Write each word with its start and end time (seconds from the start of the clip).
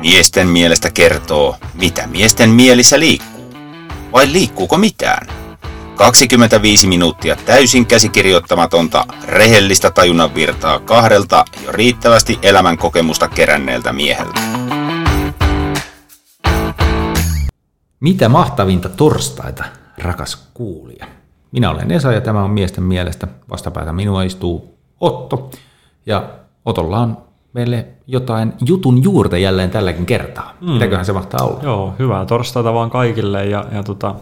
Miesten 0.00 0.48
mielestä 0.48 0.90
kertoo, 0.90 1.56
mitä 1.74 2.06
miesten 2.06 2.50
mielissä 2.50 3.00
liikkuu. 3.00 3.54
Vai 4.12 4.32
liikkuuko 4.32 4.78
mitään? 4.78 5.26
25 5.96 6.86
minuuttia 6.86 7.36
täysin 7.36 7.86
käsikirjoittamatonta, 7.86 9.04
rehellistä 9.24 9.90
tajunnan 9.90 10.34
virtaa 10.34 10.78
kahdelta 10.80 11.44
jo 11.64 11.72
riittävästi 11.72 12.38
elämän 12.42 12.78
kokemusta 12.78 13.28
keränneeltä 13.28 13.92
mieheltä. 13.92 14.40
Mitä 18.00 18.28
mahtavinta 18.28 18.88
torstaita, 18.88 19.64
rakas 19.98 20.48
kuulija. 20.54 21.06
Minä 21.52 21.70
olen 21.70 21.90
Esa 21.90 22.12
ja 22.12 22.20
tämä 22.20 22.44
on 22.44 22.50
miesten 22.50 22.84
mielestä. 22.84 23.26
Vastapäätä 23.50 23.92
minua 23.92 24.22
istuu 24.22 24.78
Otto. 25.00 25.50
Ja 26.06 26.28
Otolla 26.64 26.98
on 26.98 27.29
meille 27.52 27.86
jotain 28.06 28.52
jutun 28.66 29.02
juurta 29.02 29.38
jälleen 29.38 29.70
tälläkin 29.70 30.06
kertaa. 30.06 30.54
Mm. 30.60 30.70
Mitäköhän 30.70 31.04
se 31.04 31.12
mahtaa 31.12 31.46
olla? 31.46 31.60
Joo, 31.62 31.94
hyvää 31.98 32.26
torstaita 32.26 32.74
vaan 32.74 32.90
kaikille 32.90 33.46
ja, 33.46 33.64
ja 33.72 33.82
tota, 33.82 34.14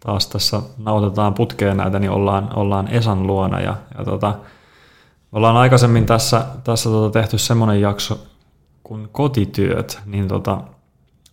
taas 0.00 0.26
tässä 0.26 0.62
nautetaan 0.78 1.34
putkeen 1.34 1.76
näitä, 1.76 1.98
niin 1.98 2.10
ollaan, 2.10 2.50
ollaan 2.56 2.88
Esan 2.88 3.26
luona 3.26 3.60
ja, 3.60 3.76
ja 3.98 4.04
tota, 4.04 4.34
ollaan 5.32 5.56
aikaisemmin 5.56 6.06
tässä, 6.06 6.44
tässä 6.64 6.90
tota 6.90 7.20
tehty 7.20 7.38
semmoinen 7.38 7.80
jakso 7.80 8.18
kuin 8.84 9.08
kotityöt, 9.12 10.00
niin 10.06 10.28
tota, 10.28 10.60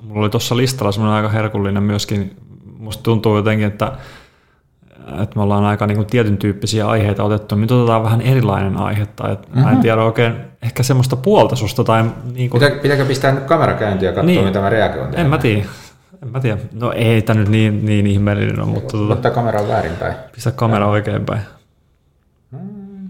mulla 0.03 0.21
oli 0.21 0.29
tuossa 0.29 0.57
listalla 0.57 0.91
semmoinen 0.91 1.15
aika 1.15 1.29
herkullinen 1.29 1.83
myöskin, 1.83 2.37
musta 2.77 3.03
tuntuu 3.03 3.35
jotenkin, 3.35 3.67
että 3.67 3.91
että 5.23 5.35
me 5.35 5.41
ollaan 5.41 5.65
aika 5.65 5.87
niin 5.87 5.95
kuin 5.95 6.07
tietyn 6.07 6.37
tyyppisiä 6.37 6.87
aiheita 6.87 7.23
otettu, 7.23 7.55
niin 7.55 7.61
nyt 7.61 7.71
otetaan 7.71 8.03
vähän 8.03 8.21
erilainen 8.21 8.77
aihe, 8.77 9.05
tai 9.05 9.31
että 9.31 9.47
mm-hmm. 9.47 9.63
mä 9.63 9.69
en 9.69 9.75
mhm. 9.75 9.81
tiedä 9.81 10.03
oikein 10.03 10.35
ehkä 10.61 10.83
semmoista 10.83 11.15
puolta 11.15 11.55
susta. 11.55 11.83
Tai 11.83 12.03
niin 12.33 12.49
kuin... 12.49 12.61
Pitää, 12.61 12.79
pitääkö 12.79 13.05
pistää 13.05 13.31
nyt 13.31 13.43
kamera 13.43 13.73
käyntiin 13.73 14.07
ja 14.07 14.13
katsoa, 14.13 14.25
niin. 14.25 14.45
mitä 14.45 14.61
mä 14.61 14.69
reagoin? 14.69 15.19
En 15.19 15.29
mä 15.29 15.37
tiedä. 15.37 15.65
En 16.23 16.27
mä 16.27 16.39
tiedä. 16.39 16.57
No 16.73 16.91
ei 16.91 17.21
tämä 17.21 17.39
nyt 17.39 17.49
niin, 17.49 17.85
niin 17.85 18.07
ihmeellinen 18.07 18.59
ole, 18.59 18.67
mutta... 18.67 18.97
Tota, 18.97 19.31
kamera 19.31 19.67
väärinpäin. 19.67 20.13
Pistä 20.35 20.51
kamera 20.51 20.87
oikeinpäin. 20.87 21.41
Hmm. 22.51 23.09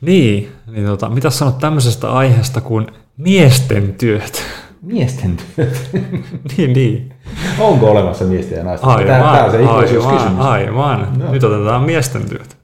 Niin, 0.00 0.52
niin 0.66 0.86
tota, 0.86 1.08
mitä 1.08 1.30
sanot 1.30 1.58
tämmöisestä 1.58 2.10
aiheesta 2.10 2.60
kuin 2.60 2.86
miesten 3.16 3.94
työt? 3.94 4.42
Miesten 4.86 5.36
työt? 5.36 5.90
niin, 6.56 6.72
niin. 6.72 7.14
Onko 7.58 7.90
olemassa 7.90 8.24
miesten 8.24 8.58
ja 8.58 8.64
naisten 8.64 8.88
aivan, 8.88 9.06
Tämä, 9.06 9.48
tämä 9.52 9.72
on 9.72 9.88
se 9.88 9.98
aivan, 9.98 10.40
aivan. 10.40 11.08
No. 11.18 11.32
Nyt 11.32 11.44
otetaan 11.44 11.82
miesten 11.82 12.28
työt. 12.28 12.56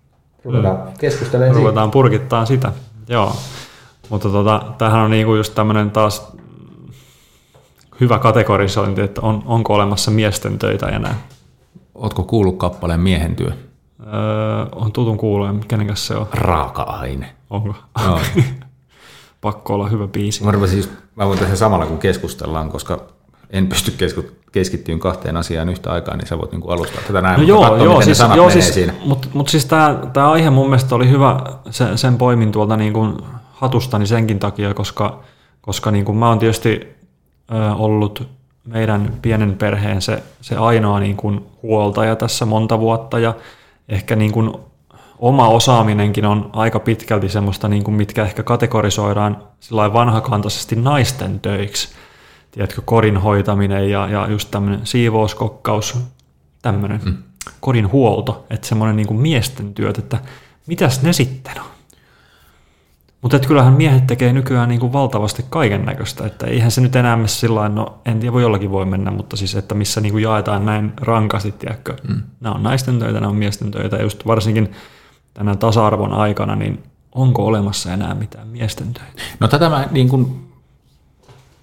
Ruvetaan 0.45 0.77
mm. 0.77 0.93
keskustelemaan 0.98 1.56
Ruvetaan 1.56 1.91
purkittaa 1.91 2.47
sitä, 2.47 2.73
joo. 3.09 3.37
Mutta 4.09 4.28
tota, 4.28 4.62
tämähän 4.78 5.00
on 5.00 5.11
niinku 5.11 5.34
just 5.34 5.55
tämmöinen 5.55 5.91
taas 5.91 6.33
hyvä 8.00 8.19
kategorisointi, 8.19 9.00
että 9.00 9.20
on, 9.20 9.43
onko 9.47 9.75
olemassa 9.75 10.11
miesten 10.11 10.59
töitä 10.59 10.87
enää. 10.87 11.15
Ootko 11.95 12.23
kuullut 12.23 12.59
kappaleen 12.59 13.00
miehen 13.00 13.37
työ? 13.37 13.50
Öö, 14.06 14.12
on 14.75 14.93
tutun 14.93 15.17
kuulleen, 15.17 15.61
kenenkäs 15.69 16.06
se 16.06 16.17
on? 16.17 16.27
Raaka-aine. 16.33 17.33
Onko? 17.50 17.75
Joo. 18.05 18.20
Pakko 19.43 19.75
olla 19.75 19.89
hyvä 19.89 20.09
biisi. 20.09 20.45
Mä, 20.45 20.67
siis, 20.67 20.91
mä 21.17 21.27
voin 21.27 21.39
tehdä 21.39 21.57
samalla 21.57 21.87
kun 21.87 21.98
keskustellaan, 21.98 22.69
koska 22.69 23.01
en 23.51 23.67
pysty 23.67 23.93
keskittymään 24.53 25.01
kahteen 25.01 25.37
asiaan 25.37 25.69
yhtä 25.69 25.93
aikaa, 25.93 26.17
niin 26.17 26.27
sä 26.27 26.39
voit 26.39 26.53
niin 26.53 26.62
alustaa 26.67 27.03
tätä 27.07 27.23
näin, 27.23 27.41
no 27.41 27.47
joo, 27.47 27.61
katsoa, 27.61 27.84
joo, 27.84 28.03
siis, 28.03 28.23
joo, 28.37 28.51
siis, 28.51 28.75
siinä. 28.75 28.95
Mutta 29.05 29.29
mut 29.34 29.49
siis 29.49 29.67
tämä 30.12 30.31
aihe 30.31 30.51
mun 30.51 30.67
mielestä 30.67 30.95
oli 30.95 31.11
hyvä, 31.11 31.41
sen, 31.71 31.99
sen 31.99 32.19
poimin 32.19 32.53
tuolta 32.53 32.77
niin 32.77 32.93
kuin 32.93 33.17
hatustani 33.53 34.07
senkin 34.07 34.39
takia, 34.39 34.75
koska, 34.75 35.21
koska 35.61 35.91
niin 35.91 36.05
kuin 36.05 36.19
mä 36.19 36.29
oon 36.29 36.39
tietysti 36.39 36.89
ö, 37.53 37.75
ollut 37.75 38.29
meidän 38.65 39.12
pienen 39.23 39.56
perheen 39.59 40.03
se, 40.03 40.22
se 40.41 40.56
ainoa 40.56 41.00
niin 41.00 41.16
kuin 41.16 41.47
huoltaja 41.62 42.16
tässä 42.16 42.47
monta 42.47 42.81
vuotta 42.81 43.19
ja 43.19 43.34
ehkä 43.89 44.16
niin 44.16 44.33
kuin 44.33 44.53
oma 45.22 45.49
osaaminenkin 45.49 46.25
on 46.25 46.50
aika 46.53 46.81
pitkälti 46.81 47.28
semmoista, 47.28 47.69
niin 47.69 47.84
kuin 47.84 47.94
mitkä 47.94 48.25
ehkä 48.25 48.43
kategorisoidaan 48.43 49.43
vanhakantaisesti 49.72 50.77
naisten 50.77 51.41
töiksi. 51.41 51.88
Tiedätkö, 52.50 52.83
kodin 52.84 53.16
hoitaminen 53.16 53.91
ja, 53.91 54.09
ja 54.09 54.27
just 54.31 54.50
tämmöinen 54.50 54.81
siivouskokkaus, 54.84 55.99
tämmöinen 56.62 57.00
mm. 57.05 57.16
kodin 57.60 57.93
huolto, 57.93 58.47
että 58.50 58.66
semmoinen 58.66 58.97
niin 58.97 59.06
kuin 59.06 59.21
miesten 59.21 59.75
työt, 59.75 59.99
että 59.99 60.19
mitäs 60.66 61.03
ne 61.03 61.12
sitten 61.12 61.60
on? 61.60 61.66
Mutta 63.22 63.39
kyllähän 63.39 63.72
miehet 63.72 64.06
tekee 64.06 64.33
nykyään 64.33 64.69
niin 64.69 64.81
kuin 64.81 64.93
valtavasti 64.93 65.44
kaiken 65.50 65.84
näköistä, 65.84 66.27
että 66.27 66.47
eihän 66.47 66.71
se 66.71 66.81
nyt 66.81 66.97
enää 66.97 67.16
mene 67.16 67.28
sillä 67.28 67.69
no 67.69 68.00
en 68.06 68.21
tiedä, 68.21 68.33
voi 68.33 68.43
jollakin 68.43 68.71
voi 68.71 68.84
mennä, 68.84 69.10
mutta 69.10 69.37
siis, 69.37 69.54
että 69.54 69.75
missä 69.75 70.00
niin 70.00 70.12
kuin 70.12 70.22
jaetaan 70.22 70.66
näin 70.66 70.93
rankasti, 71.00 71.53
tiedätkö, 71.53 71.97
mm. 72.09 72.22
nämä 72.41 72.54
on 72.54 72.62
naisten 72.62 72.99
töitä, 72.99 73.21
nämä 73.21 73.31
on 73.31 73.37
miesten 73.37 73.71
töitä, 73.71 73.97
ja 73.97 74.03
just 74.03 74.27
varsinkin 74.27 74.72
tänä 75.34 75.56
tasa-arvon 75.56 76.12
aikana, 76.12 76.56
niin 76.56 76.82
onko 77.15 77.47
olemassa 77.47 77.93
enää 77.93 78.15
mitään 78.15 78.48
miesten 78.48 78.94
töitä? 78.94 79.22
No 79.41 79.48
tätä 79.48 79.69
mä 79.69 79.88
niin 79.91 80.09
kuin, 80.09 80.48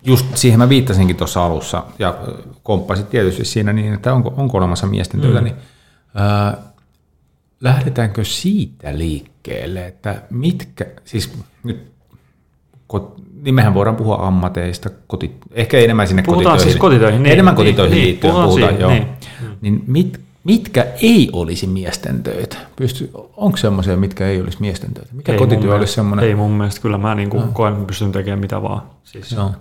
just 0.03 0.25
siihen 0.38 0.59
mä 0.59 0.69
viittasinkin 0.69 1.16
tuossa 1.16 1.46
alussa, 1.46 1.84
ja 2.00 2.18
komppasit 2.63 3.09
tietysti 3.09 3.46
siinä 3.46 3.74
niin, 3.74 3.94
että 3.94 4.13
onko, 4.13 4.34
onko 4.38 4.58
olemassa 4.58 4.88
miesten 4.88 5.22
töitä, 5.22 5.40
mm. 5.40 5.44
niin 5.44 5.56
ää, 6.16 6.58
lähdetäänkö 7.62 8.24
siitä 8.24 8.97
liikkeelle, 8.97 9.88
että 9.88 10.22
mitkä, 10.29 10.85
siis 11.06 11.34
nyt 11.63 11.90
niin 13.41 13.56
mehän 13.56 13.74
voidaan 13.74 13.96
puhua 13.96 14.16
ammateista, 14.16 14.90
koti, 15.08 15.35
ehkä 15.52 15.78
enemmän 15.78 16.08
sinne 16.08 16.22
puhutaan 16.22 16.44
kotitöihin. 16.44 16.72
Siis 16.72 16.81
kotitöihin 16.81 17.24
niin, 17.24 17.34
enemmän 17.34 17.56
kotitöihin 17.56 17.96
niin, 17.96 18.06
liittyen 18.06 18.34
puhutaan, 18.34 18.50
puhutaan, 18.50 18.75
siihen, 18.75 18.81
joo. 18.81 18.91
Niin. 18.91 19.08
niin 19.62 19.84
mit, 19.88 20.19
mitkä 20.44 20.88
ei 21.02 21.30
olisi 21.34 21.68
miesten 21.68 22.24
töitä? 22.24 22.58
Pysty, 22.76 23.12
onko 23.38 23.58
semmoisia, 23.58 23.98
mitkä 23.98 24.28
ei 24.28 24.42
olisi 24.42 24.58
miesten 24.62 24.94
töitä? 24.94 25.14
Mikä 25.14 25.32
ei 25.32 25.38
kotityö 25.38 25.76
olisi 25.76 25.94
semmoinen? 25.94 26.26
Ei 26.26 26.36
mun 26.36 26.52
mielestä, 26.52 26.82
kyllä 26.82 26.98
mä 26.98 27.16
niin 27.16 27.30
kuin 27.30 27.46
no. 27.46 27.52
koen, 27.54 27.86
pystyn 27.86 28.12
tekemään 28.12 28.40
mitä 28.40 28.62
vaan. 28.62 28.82
Siis. 29.04 29.32
Joo. 29.32 29.52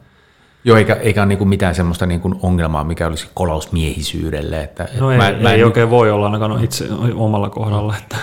Joo, 0.64 0.76
eikä, 0.76 0.94
eikä 0.94 1.22
ole 1.22 1.26
niin 1.28 1.48
mitään 1.48 1.74
semmoista 1.74 2.06
niin 2.06 2.20
kuin 2.20 2.34
ongelmaa, 2.42 2.84
mikä 2.84 3.06
olisi 3.06 3.28
kolausmiehisyydelle. 3.34 4.62
Että, 4.62 4.88
no 5.00 5.10
ei, 5.10 5.18
mä, 5.18 5.28
ei, 5.28 5.42
mä 5.42 5.52
ei 5.52 5.64
oikein 5.64 5.90
voi 5.90 6.10
olla 6.10 6.26
ainakaan 6.26 6.64
itse 6.64 6.88
omalla 7.14 7.50
kohdalla. 7.50 7.94
Että. 7.96 8.16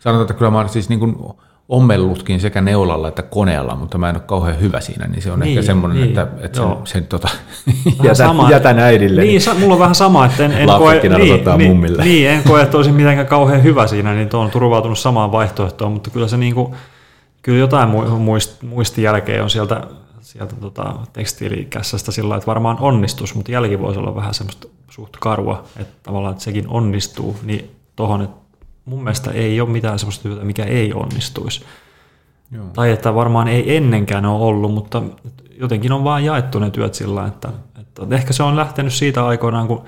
Sanotaan, 0.00 0.22
että 0.22 0.34
kyllä 0.34 0.50
mä 0.50 0.58
olen 0.58 0.68
siis 0.68 0.88
niin 0.88 0.98
kuin 0.98 1.16
ommellutkin 1.68 2.40
sekä 2.40 2.60
neulalla 2.60 3.08
että 3.08 3.22
koneella, 3.22 3.74
mutta 3.74 3.98
mä 3.98 4.08
en 4.08 4.16
ole 4.16 4.22
kauhean 4.26 4.60
hyvä 4.60 4.80
siinä, 4.80 5.06
niin 5.06 5.22
se 5.22 5.32
on 5.32 5.40
niin, 5.40 5.58
ehkä 5.58 5.62
semmoinen, 5.66 5.98
niin, 5.98 6.08
että, 6.08 6.26
että 6.40 6.58
sen, 6.58 6.68
sen 6.84 7.06
tota, 7.06 7.28
jätän, 8.02 8.16
sama, 8.16 8.50
jätän 8.50 8.78
äidille. 8.78 9.22
Niin, 9.22 9.40
sa, 9.40 9.54
mulla 9.54 9.74
on 9.74 9.80
vähän 9.80 9.94
sama, 9.94 10.26
että 10.26 10.44
en, 10.44 10.52
en 10.52 10.68
koe, 10.68 11.00
niin, 11.00 11.58
niin, 11.58 11.70
mummille. 11.70 12.04
niin, 12.04 12.28
en 12.28 12.42
koe, 12.42 12.62
että 12.62 12.76
olisin 12.76 12.94
mitenkään 12.94 13.26
kauhean 13.26 13.62
hyvä 13.62 13.86
siinä, 13.86 14.14
niin 14.14 14.36
on 14.36 14.50
turvautunut 14.50 14.98
samaan 14.98 15.32
vaihtoehtoon, 15.32 15.92
mutta 15.92 16.10
kyllä 16.10 16.28
se 16.28 16.36
niinku, 16.36 16.74
kyllä 17.42 17.58
jotain 17.58 17.88
muist, 18.18 18.62
muistijälkeä 18.62 19.42
on 19.42 19.50
sieltä, 19.50 19.80
sieltä 20.20 20.56
tota, 20.56 20.94
tekstiilikässästä 21.12 22.12
sillä 22.12 22.36
että 22.36 22.46
varmaan 22.46 22.76
onnistus, 22.80 23.34
mutta 23.34 23.52
jälki 23.52 23.80
voisi 23.80 23.98
olla 24.00 24.14
vähän 24.14 24.34
semmoista 24.34 24.68
suht 24.90 25.16
karua, 25.20 25.64
että 25.76 25.94
tavallaan 26.02 26.32
että 26.32 26.44
sekin 26.44 26.68
onnistuu, 26.68 27.36
niin 27.42 27.70
tohon, 27.96 28.22
että 28.22 28.45
mun 28.86 29.04
mielestä 29.04 29.30
ei 29.30 29.60
ole 29.60 29.68
mitään 29.68 29.98
sellaista 29.98 30.22
työtä, 30.22 30.44
mikä 30.44 30.64
ei 30.64 30.92
onnistuisi. 30.92 31.64
Joo. 32.52 32.64
Tai 32.74 32.90
että 32.90 33.14
varmaan 33.14 33.48
ei 33.48 33.76
ennenkään 33.76 34.26
ole 34.26 34.44
ollut, 34.44 34.74
mutta 34.74 35.02
jotenkin 35.60 35.92
on 35.92 36.04
vaan 36.04 36.24
jaettu 36.24 36.58
ne 36.58 36.70
työt 36.70 36.94
sillä, 36.94 37.26
että, 37.26 37.48
että 37.80 38.06
ehkä 38.10 38.32
se 38.32 38.42
on 38.42 38.56
lähtenyt 38.56 38.92
siitä 38.92 39.26
aikoinaan, 39.26 39.66
kun, 39.66 39.84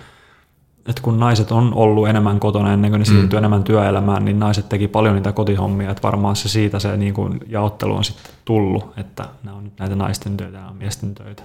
että 0.88 1.02
kun 1.02 1.20
naiset 1.20 1.52
on 1.52 1.74
ollut 1.74 2.08
enemmän 2.08 2.40
kotona 2.40 2.72
ennen 2.72 2.90
kuin 2.90 2.98
ne 2.98 3.04
siirtyi 3.04 3.28
mm. 3.28 3.38
enemmän 3.38 3.64
työelämään, 3.64 4.24
niin 4.24 4.38
naiset 4.38 4.68
teki 4.68 4.88
paljon 4.88 5.14
niitä 5.14 5.32
kotihommia, 5.32 5.90
että 5.90 6.02
varmaan 6.02 6.36
se 6.36 6.48
siitä 6.48 6.78
se 6.78 6.96
niin 6.96 7.14
kuin 7.14 7.40
jaottelu 7.48 7.96
on 7.96 8.04
sitten 8.04 8.32
tullut, 8.44 8.92
että 8.96 9.24
nämä 9.42 9.56
on 9.56 9.64
nyt 9.64 9.78
näitä 9.78 9.96
naisten 9.96 10.36
töitä, 10.36 10.66
on 10.68 10.76
miesten 10.76 11.14
töitä. 11.14 11.42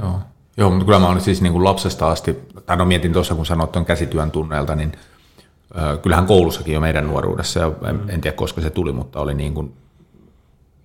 Joo. 0.00 0.20
Joo, 0.56 0.70
mutta 0.70 0.84
kyllä 0.84 0.98
mä 0.98 1.08
olin 1.08 1.20
siis 1.20 1.42
niin 1.42 1.52
kuin 1.52 1.64
lapsesta 1.64 2.10
asti, 2.10 2.36
tai 2.66 2.76
no 2.76 2.84
mietin 2.84 3.12
tuossa 3.12 3.34
kun 3.34 3.46
sanoit 3.46 3.72
tuon 3.72 3.84
käsityön 3.84 4.30
tunneilta, 4.30 4.74
niin– 4.74 4.92
kyllähän 6.02 6.26
koulussakin 6.26 6.74
jo 6.74 6.80
meidän 6.80 7.06
nuoruudessa, 7.06 7.60
ja 7.60 7.72
en, 7.88 8.00
en 8.08 8.20
tiedä 8.20 8.36
koska 8.36 8.60
se 8.60 8.70
tuli, 8.70 8.92
mutta 8.92 9.20
oli 9.20 9.34
niin 9.34 9.54
kuin, 9.54 9.72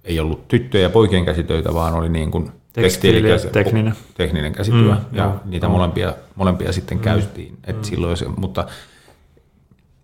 ei 0.04 0.20
ollut 0.20 0.48
tyttöjä 0.48 0.84
ja 0.84 0.90
poikien 0.90 1.26
käsitöitä, 1.26 1.74
vaan 1.74 1.94
oli 1.94 2.10
niin 2.10 2.32
kuin 2.32 2.52
tekstiili- 2.74 3.52
tekninen. 3.52 3.94
tekninen 4.14 4.54
käsityö, 4.54 4.92
mm, 4.92 4.98
ja 5.12 5.24
joo, 5.24 5.36
niitä 5.46 5.66
joo. 5.66 5.74
Molempia, 5.74 6.14
molempia 6.36 6.72
sitten 6.72 6.98
mm, 6.98 7.04
käytiin. 7.04 7.58
Et 7.68 7.76
mm. 7.76 7.84
silloin 7.84 8.18
se, 8.18 8.26
mutta 8.38 8.68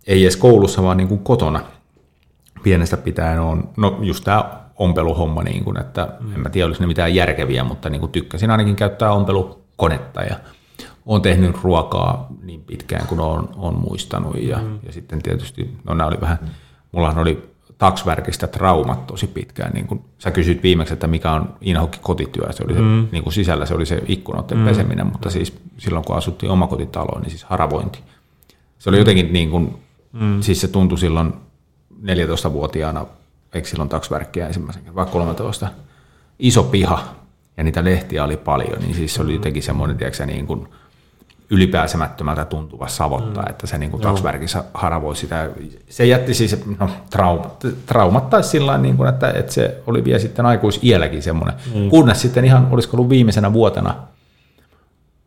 ei 0.08 0.24
edes 0.24 0.38
koulussa, 0.38 0.84
vaan 0.84 0.98
niin 0.98 1.08
kuin 1.08 1.20
kotona 1.20 1.62
pienestä 2.64 2.98
pitäen 2.98 3.40
on, 3.40 3.70
no 3.78 4.00
just 4.02 4.24
tämä 4.24 4.60
ompeluhomma, 4.76 5.44
niin 5.44 5.64
kuin, 5.64 5.80
että 5.80 6.08
mm. 6.20 6.36
en 6.36 6.40
mä 6.40 6.50
tiedä, 6.50 6.66
olisi 6.66 6.82
ne 6.82 6.88
mitään 6.88 7.16
järkeviä, 7.16 7.64
mutta 7.64 7.90
niin 7.90 8.00
kuin 8.00 8.12
tykkäsin 8.12 8.52
ainakin 8.52 8.76
käyttää 8.76 9.12
ompelukonetta 9.12 10.22
ja 10.24 10.36
olen 11.08 11.22
tehnyt 11.22 11.64
ruokaa 11.64 12.28
niin 12.44 12.64
pitkään 12.64 13.08
kuin 13.08 13.20
olen, 13.20 13.48
olen 13.56 13.80
muistanut 13.80 14.36
ja, 14.42 14.58
mm. 14.58 14.80
ja 14.84 14.92
sitten 14.92 15.22
tietysti, 15.22 15.74
no 15.84 15.94
nämä 15.94 16.08
oli 16.08 16.22
vähän, 16.22 16.40
mullahan 16.92 17.20
oli 17.20 17.50
taksvärkistä 17.78 18.48
traumat 18.48 19.08
tosi 19.08 19.28
pitkään. 19.28 19.72
Niin 19.74 19.88
kun 19.88 20.02
sä 20.18 20.32
kysyt 20.32 20.64
viimeksi, 20.64 20.94
että 20.94 21.08
mikä 21.08 21.32
on 21.32 21.56
Inhokki 21.62 22.00
kotityö, 22.02 22.52
se 22.52 22.64
oli 22.64 22.74
se, 22.74 22.80
mm. 22.80 23.08
niin 23.12 23.24
kuin 23.24 23.34
sisällä 23.34 23.66
se 23.66 23.74
oli 23.74 23.86
se 23.86 24.04
ikkunoiden 24.08 24.58
mm. 24.58 24.66
peseminen, 24.66 25.08
mutta 25.08 25.30
siis 25.30 25.58
silloin 25.78 26.06
kun 26.06 26.16
asuttiin 26.16 26.52
omakotitaloon, 26.52 27.22
niin 27.22 27.30
siis 27.30 27.44
haravointi. 27.44 28.00
Se 28.80 28.90
oli 28.90 28.98
jotenkin 28.98 29.34
niin 29.34 29.50
kuin, 29.50 29.76
mm. 30.14 30.42
siis 30.42 30.62
se 30.62 30.68
tuntui 30.68 30.98
silloin 30.98 31.34
14-vuotiaana, 32.04 33.06
eikö 33.54 33.68
silloin 33.68 33.90
taksvärkkiä 33.90 34.48
ensimmäisen 34.48 34.82
kerran, 34.82 34.96
vaikka 34.96 35.14
13, 35.14 35.68
iso 36.40 36.64
piha 36.64 37.16
ja 37.58 37.64
niitä 37.64 37.84
lehtiä 37.84 38.24
oli 38.24 38.38
paljon, 38.38 38.80
niin 38.80 38.96
siis 38.96 39.14
se 39.14 39.22
oli 39.22 39.34
jotenkin 39.34 39.64
semmoinen, 39.64 39.98
tiedätkö, 39.98 40.26
niin 40.26 40.48
kuin, 40.48 40.68
ylipääsemättömältä 41.50 42.46
tuntuva 42.46 42.88
savotta, 42.88 43.42
mm. 43.42 43.50
että 43.50 43.68
se 43.68 43.78
niin 43.78 43.92
kuin 43.92 44.02
taksvärkissä 44.02 44.64
haravoi 44.74 45.16
sitä. 45.16 45.50
Se 45.90 46.06
jätti 46.06 46.34
siis, 46.34 46.66
no, 46.80 46.90
traumat, 47.10 47.66
traumattaisi 47.86 48.50
sillä 48.50 48.78
niin 48.78 48.98
kuin, 48.98 49.10
että, 49.10 49.32
että 49.32 49.54
se 49.54 49.82
oli 49.88 50.04
vielä 50.04 50.20
sitten 50.20 50.46
aikuisielläkin 50.46 51.24
semmoinen. 51.24 51.56
Mm. 51.76 51.90
Kunnes 51.90 52.22
sitten 52.22 52.46
ihan, 52.46 52.68
olisiko 52.72 52.98
ollut 52.98 53.10
viimeisenä 53.10 53.54
vuotena, 53.54 53.96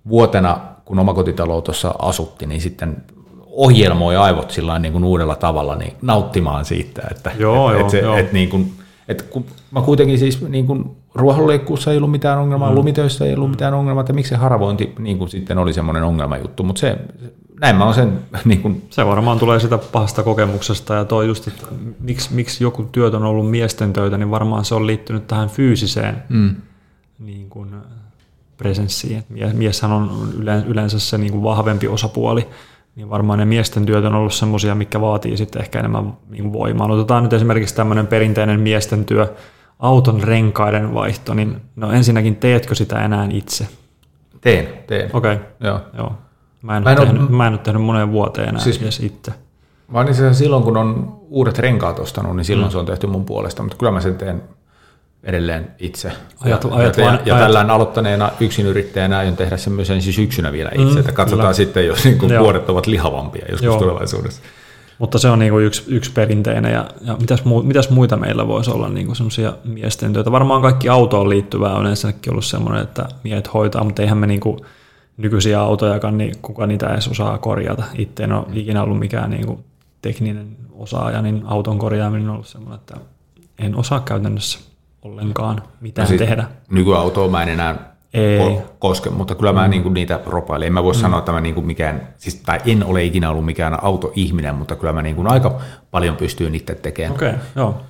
vuotena 0.09 0.61
kun 0.85 0.99
omakotitalo 0.99 1.61
tuossa 1.61 1.95
asutti, 1.99 2.47
niin 2.47 2.61
sitten 2.61 2.97
ohjelmoi 3.47 4.17
aivot 4.17 4.51
sillä 4.51 4.79
niin 4.79 4.93
kuin 4.93 5.05
uudella 5.05 5.37
tavalla 5.37 5.77
niin 5.77 5.97
nauttimaan 6.03 6.65
siitä, 6.65 7.03
että, 7.11 7.31
joo, 7.39 7.71
että, 7.71 7.79
joo, 7.79 7.81
että, 7.81 7.91
se, 7.91 7.99
joo. 7.99 8.17
että 8.17 8.33
niin 8.33 8.49
kuin, 8.49 8.73
että 9.11 9.25
kun 9.25 9.45
mä 9.71 9.81
kuitenkin 9.81 10.19
siis 10.19 10.49
niin 10.49 10.67
kuin 10.67 10.91
ruohonleikkuussa 11.15 11.91
ei 11.91 11.97
ollut 11.97 12.11
mitään 12.11 12.39
ongelmaa, 12.39 12.71
mm. 12.71 12.77
lumitöissä 12.77 13.25
ei 13.25 13.35
ollut 13.35 13.49
mm. 13.49 13.51
mitään 13.51 13.75
ongelmaa, 13.75 14.01
että 14.01 14.13
miksi 14.13 14.29
se 14.29 14.37
haravointi 14.37 14.93
niin 14.99 15.19
kuin 15.19 15.31
sitten 15.31 15.59
oli 15.59 15.73
semmoinen 15.73 16.03
ongelmajuttu, 16.03 16.63
mutta 16.63 16.81
se, 16.81 16.99
näin 17.61 17.77
mä 17.77 17.85
oon 17.85 17.95
sen... 17.95 18.19
Niin 18.45 18.63
kuin... 18.63 18.83
Se 18.91 19.07
varmaan 19.07 19.39
tulee 19.39 19.61
sitä 19.61 19.79
pahasta 19.79 20.23
kokemuksesta 20.23 20.95
ja 20.95 21.05
toi 21.05 21.27
just, 21.27 21.49
että 21.49 21.67
miksi, 22.01 22.35
miksi 22.35 22.65
joku 22.65 22.83
työt 22.93 23.15
on 23.15 23.25
ollut 23.25 23.51
miesten 23.51 23.93
töitä, 23.93 24.19
niin 24.19 24.31
varmaan 24.31 24.65
se 24.65 24.75
on 24.75 24.87
liittynyt 24.87 25.27
tähän 25.27 25.49
fyysiseen 25.49 26.23
mm. 26.29 26.57
niin 27.19 27.51
kuin, 27.51 27.75
presenssiin. 28.61 29.25
Mieshän 29.53 29.93
on 29.93 30.29
yleensä 30.67 30.99
se 30.99 31.19
niin 31.19 31.33
kuin 31.33 31.43
vahvempi 31.43 31.89
osapuoli, 31.89 32.49
niin 32.97 33.11
varmaan 33.11 33.39
ne 33.39 33.45
miesten 33.45 33.87
työt 33.87 34.05
on 34.05 34.15
ollut 34.15 34.35
semmoisia, 34.35 34.75
mikä 34.75 35.01
vaatii 35.01 35.37
sitten 35.37 35.63
ehkä 35.63 35.79
enemmän 35.79 36.13
niin 36.29 36.53
voimaa. 36.53 36.89
No, 36.89 36.95
otetaan 36.95 37.23
nyt 37.23 37.33
esimerkiksi 37.33 37.75
tämmöinen 37.75 38.07
perinteinen 38.07 38.61
miesten 38.61 39.05
työ, 39.05 39.35
auton 39.79 40.23
renkaiden 40.23 40.95
vaihto, 40.95 41.35
niin 41.35 41.61
no 41.77 41.93
ensinnäkin 41.93 42.37
teetkö 42.37 42.75
sitä 42.75 43.05
enää 43.05 43.29
itse? 43.31 43.67
Teen, 44.41 44.69
teen. 44.87 45.11
Okei, 45.13 45.35
okay. 45.35 45.47
joo. 45.61 45.81
joo. 45.97 46.13
Mä 46.63 46.77
en, 46.77 46.83
mä, 46.83 46.93
en 46.93 46.99
ole 46.99 47.07
tehnyt, 47.07 47.23
ole, 47.23 47.31
mä 47.31 47.47
en 47.47 47.53
ole 47.53 47.61
tehnyt 47.61 47.83
moneen 47.83 48.13
vuoteen 48.13 48.49
enää 48.49 48.61
siis, 48.63 48.83
edes 48.83 49.01
itse. 49.01 49.33
Vaan 49.93 50.07
niin 50.07 50.35
silloin, 50.35 50.63
kun 50.63 50.77
on 50.77 51.21
uudet 51.29 51.59
renkaat 51.59 51.99
ostanut, 51.99 52.37
niin 52.37 52.45
silloin 52.45 52.69
mm. 52.69 52.73
se 52.73 52.79
on 52.79 52.87
tehty 52.87 53.07
mun 53.07 53.25
puolesta, 53.25 53.63
mutta 53.63 53.77
kyllä 53.77 53.93
mä 53.93 54.01
sen 54.01 54.15
teen 54.15 54.43
edelleen 55.25 55.71
itse. 55.79 56.13
Ajat, 56.41 56.65
ja, 56.65 56.71
ajat, 56.71 56.97
ja, 56.97 57.09
ajat, 57.09 57.27
ja 57.27 57.35
tällään 57.35 57.71
aloittaneena 57.71 58.31
yrittäjänä 58.65 59.19
aion 59.19 59.37
tehdä 59.37 59.57
sen 59.57 59.73
myös 59.73 59.91
ensin 59.91 60.13
syksynä 60.13 60.53
vielä 60.53 60.71
itse, 60.75 60.95
mm, 60.95 60.99
että 60.99 61.13
katsotaan 61.13 61.47
kyllä. 61.47 61.53
sitten, 61.53 61.87
jos 61.87 62.05
niin 62.05 62.19
kuin 62.19 62.39
vuodet 62.39 62.69
ovat 62.71 62.87
lihavampia 62.87 63.45
joskus 63.49 63.65
Joo. 63.65 63.79
tulevaisuudessa. 63.79 64.43
Mutta 64.99 65.19
se 65.19 65.29
on 65.29 65.39
niin 65.39 65.53
kuin 65.53 65.65
yksi, 65.65 65.85
yksi 65.87 66.13
perinteinen. 66.13 66.73
Ja, 66.73 66.89
ja 67.01 67.17
mitäs, 67.21 67.45
mu, 67.45 67.63
mitäs 67.63 67.91
muita 67.91 68.17
meillä 68.17 68.49
voisi 68.49 68.71
olla 68.71 68.89
niin 68.89 69.17
semmoisia 69.17 69.53
miesten 69.65 70.13
töitä? 70.13 70.33
Varmaan 70.33 70.63
kaikki 70.63 70.89
autoon 70.89 71.31
liittyvää 71.31 71.75
on 71.75 71.87
ensinnäkin 71.87 72.33
ollut 72.33 72.45
semmoinen, 72.45 72.83
että 72.83 73.09
miehet 73.25 73.55
hoitaa, 73.55 73.85
mutta 73.85 74.03
eihän 74.03 74.19
me 74.19 74.27
niin 74.27 74.41
kuin 74.41 74.61
nykyisiä 75.17 75.61
autojakaan, 75.61 76.19
niin 76.19 76.35
kuka 76.43 76.67
niitä 76.67 76.89
edes 76.89 77.09
osaa 77.09 77.39
korjata. 77.39 77.83
Itse 77.99 78.25
en 78.25 78.33
ole 78.33 78.45
ikinä 78.53 78.83
ollut 78.83 78.99
mikään 78.99 79.31
niin 79.31 79.47
kuin 79.47 79.65
tekninen 80.03 80.57
osaaja, 80.73 81.23
niin 81.23 81.43
auton 81.47 81.79
korjaaminen 81.79 82.29
on 82.29 82.35
ollut 82.35 82.47
semmoinen, 82.47 82.79
että 82.79 82.97
en 83.59 83.77
osaa 83.77 84.01
käytännössä 84.01 84.59
ollenkaan 85.03 85.63
mitään 85.81 86.05
no 86.05 86.09
siis 86.09 86.19
tehdä. 86.19 86.45
Nykyautoa 86.71 87.29
mä 87.29 87.43
en 87.43 87.49
enää 87.49 87.91
ei. 88.15 88.59
koske, 88.79 89.11
mutta 89.11 89.35
kyllä 89.35 89.53
mä 89.53 89.65
mm. 89.65 89.71
niinku 89.71 89.89
niitä 89.89 90.21
ropailin. 90.27 90.67
En 90.67 90.73
mä 90.73 90.83
voi 90.83 90.95
mm. 90.95 91.01
sanoa, 91.01 91.19
että 91.19 91.33
mä 91.33 91.41
niinku 91.41 91.63
mikään, 91.63 92.09
siis, 92.17 92.35
tai 92.35 92.61
en 92.67 92.85
ole 92.85 93.05
ikinä 93.05 93.31
ollut 93.31 93.45
mikään 93.45 93.85
autoihminen, 93.85 94.55
mutta 94.55 94.77
kyllä 94.77 94.93
mä 94.93 95.03
niinku 95.03 95.25
aika 95.27 95.61
paljon 95.91 96.17
pystyin 96.17 96.55
itse 96.55 96.75
tekemään. 96.75 97.15
Okay, 97.15 97.33
joo. 97.57 97.83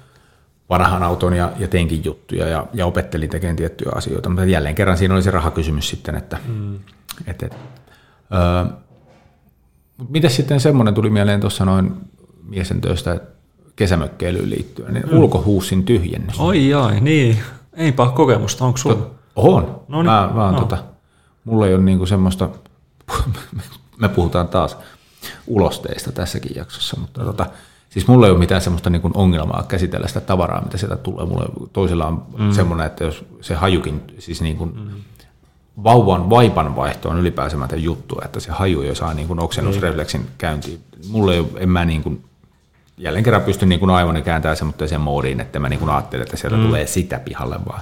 vanhan 0.69 1.03
auton 1.03 1.37
ja, 1.37 1.53
ja 1.59 1.69
teinkin 1.69 2.05
juttuja 2.05 2.49
ja, 2.49 2.67
ja 2.75 2.87
opettelin 2.87 3.31
tekemään 3.31 3.57
tiettyjä 3.57 3.93
asioita, 3.95 4.29
mutta 4.29 4.45
jälleen 4.45 4.75
kerran 4.75 4.99
siinä 4.99 5.15
oli 5.15 5.23
se 5.23 5.31
rahakysymys 5.31 5.89
sitten, 5.89 6.15
että 6.15 6.39
mm. 6.49 6.79
et, 7.27 7.43
et, 7.43 7.57
öö, 8.35 8.65
Miten 10.09 10.31
sitten 10.31 10.61
semmoinen 10.61 10.95
tuli 10.95 11.11
mieleen 11.11 11.41
tuossa 11.41 11.65
noin 11.65 11.95
miesen 12.49 12.81
töistä 12.81 13.21
kesämökkeilyyn 13.81 14.51
liittyen, 14.51 14.95
niin 14.95 15.07
mm. 15.11 15.19
ulkohuussin 15.19 15.85
tyhjennys. 15.85 16.41
Oi 16.41 16.69
jai, 16.69 17.01
niin. 17.01 17.39
Eipä 17.73 18.07
kokemusta, 18.15 18.65
onko 18.65 18.77
sulla? 18.77 19.11
On. 19.37 19.81
No 19.89 20.03
niin. 20.03 20.13
Mä, 20.13 20.31
mä 20.35 20.45
oon, 20.45 20.55
no. 20.55 20.61
tota, 20.61 20.79
mulla 21.45 21.67
ei 21.67 21.75
ole 21.75 21.83
niinku 21.83 22.07
semmoista, 22.07 22.49
me 24.01 24.09
puhutaan 24.09 24.49
taas 24.49 24.77
ulosteista 25.47 26.13
tässäkin 26.13 26.57
jaksossa, 26.57 27.01
mutta 27.01 27.25
tota, 27.25 27.47
siis 27.89 28.07
mulla 28.07 28.27
ei 28.27 28.31
ole 28.31 28.39
mitään 28.39 28.61
semmoista 28.61 28.91
niinku 28.91 29.11
ongelmaa 29.15 29.65
käsitellä 29.69 30.09
sitä 30.09 30.21
tavaraa, 30.21 30.65
mitä 30.65 30.77
sieltä 30.77 30.97
tulee. 30.97 31.27
Mulla 31.27 31.69
toisella 31.73 32.07
on 32.07 32.27
mm. 32.39 32.53
semmoinen, 32.53 32.87
että 32.87 33.05
jos 33.05 33.25
se 33.41 33.55
hajukin, 33.55 34.03
siis 34.19 34.43
niinku, 34.43 34.67
mm. 34.67 34.91
vauvan 35.85 36.31
vaipan 36.31 36.77
vaihto 36.77 37.09
on 37.09 37.19
ylipääsemätön 37.19 37.83
juttu, 37.83 38.21
että 38.25 38.41
se 38.41 38.51
haju 38.51 38.83
jo 38.83 38.95
saa 38.95 39.15
niinku 39.15 39.37
oksennusrefleksin 39.39 40.27
käyntiin. 40.39 40.81
Mulla 41.11 41.33
ei 41.33 41.41
ole, 41.41 41.49
en 41.57 41.69
mä 41.69 41.85
niinku, 41.85 42.30
jälleen 43.01 43.25
kerran 43.25 43.43
pysty 43.43 43.67
niin 43.67 43.91
aivoni 43.91 44.23
kääntämään 44.23 44.57
semmoiseen 44.57 45.01
moodiin, 45.01 45.41
että 45.41 45.59
mä 45.59 45.69
niin 45.69 45.89
ajattelen, 45.89 46.23
että 46.23 46.37
sieltä 46.37 46.57
mm. 46.57 46.63
tulee 46.63 46.87
sitä 46.87 47.19
pihalle 47.19 47.57
vaan. 47.69 47.81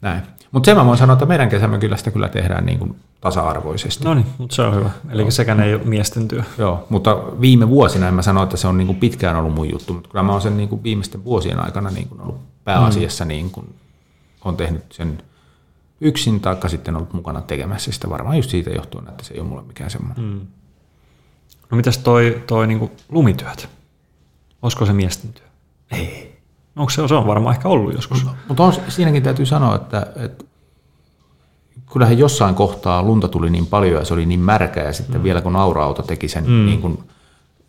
Näin. 0.00 0.22
Mutta 0.50 0.66
sen 0.66 0.76
mä 0.76 0.86
voin 0.86 0.98
sanoa, 0.98 1.12
että 1.12 1.26
meidän 1.26 1.48
kesämökillä 1.48 1.96
sitä 1.96 2.10
kyllä 2.10 2.28
tehdään 2.28 2.66
niin 2.66 2.78
kuin 2.78 2.96
tasa-arvoisesti. 3.20 4.04
No 4.04 4.14
niin, 4.14 4.26
mutta 4.38 4.56
se 4.56 4.62
on 4.62 4.74
hyvä. 4.74 4.90
Eli 5.10 5.24
no. 5.24 5.30
sekään 5.30 5.60
ei 5.60 5.74
ole 5.74 5.82
miesten 5.84 6.28
työ. 6.28 6.42
Joo, 6.58 6.86
mutta 6.90 7.16
viime 7.40 7.68
vuosina 7.68 8.08
en 8.08 8.14
mä 8.14 8.22
sano, 8.22 8.42
että 8.42 8.56
se 8.56 8.68
on 8.68 8.78
niin 8.78 8.86
kuin 8.86 9.00
pitkään 9.00 9.36
ollut 9.36 9.54
mun 9.54 9.70
juttu, 9.70 9.92
mutta 9.92 10.10
kyllä 10.10 10.22
mä 10.22 10.32
oon 10.32 10.40
sen 10.40 10.56
niin 10.56 10.68
kuin 10.68 10.82
viimeisten 10.82 11.24
vuosien 11.24 11.64
aikana 11.64 11.90
niin 11.90 12.08
kuin 12.08 12.20
ollut 12.20 12.40
pääasiassa 12.64 13.24
mm. 13.24 13.28
niin 13.28 13.50
kuin 13.50 13.74
on 14.44 14.56
tehnyt 14.56 14.92
sen 14.92 15.22
yksin, 16.00 16.40
taikka 16.40 16.68
sitten 16.68 16.96
ollut 16.96 17.12
mukana 17.12 17.40
tekemässä 17.40 17.92
sitä 17.92 18.10
varmaan 18.10 18.36
just 18.36 18.50
siitä 18.50 18.70
johtuen, 18.70 19.08
että 19.08 19.24
se 19.24 19.34
ei 19.34 19.40
ole 19.40 19.48
mulle 19.48 19.62
mikään 19.62 19.90
semmoinen. 19.90 20.24
Mm. 20.24 20.40
No 21.70 21.76
mitäs 21.76 21.98
toi, 21.98 22.42
toi 22.46 22.66
niin 22.66 22.78
kuin 22.78 22.90
lumityöt? 23.08 23.68
Olisiko 24.64 24.86
se 24.86 24.92
miesten 24.92 25.32
työ? 25.32 25.46
Ei. 25.90 26.36
Onko 26.76 26.90
se, 26.90 27.08
se 27.08 27.14
on 27.14 27.26
varmaan 27.26 27.54
ehkä 27.54 27.68
ollut 27.68 27.94
joskus. 27.94 28.26
Mutta 28.48 28.62
on, 28.62 28.72
siinäkin 28.88 29.22
täytyy 29.22 29.46
sanoa, 29.46 29.76
että, 29.76 30.06
että 30.16 30.44
kyllähän 31.92 32.18
jossain 32.18 32.54
kohtaa 32.54 33.02
lunta 33.02 33.28
tuli 33.28 33.50
niin 33.50 33.66
paljon 33.66 34.00
ja 34.00 34.04
se 34.04 34.14
oli 34.14 34.26
niin 34.26 34.40
märkä 34.40 34.82
ja 34.82 34.92
sitten 34.92 35.16
mm. 35.16 35.22
vielä 35.22 35.40
kun 35.40 35.56
aura-auto 35.56 36.02
teki 36.02 36.28
sen 36.28 36.44
mm. 36.44 36.66
niin 36.66 36.80
kuin 36.80 36.98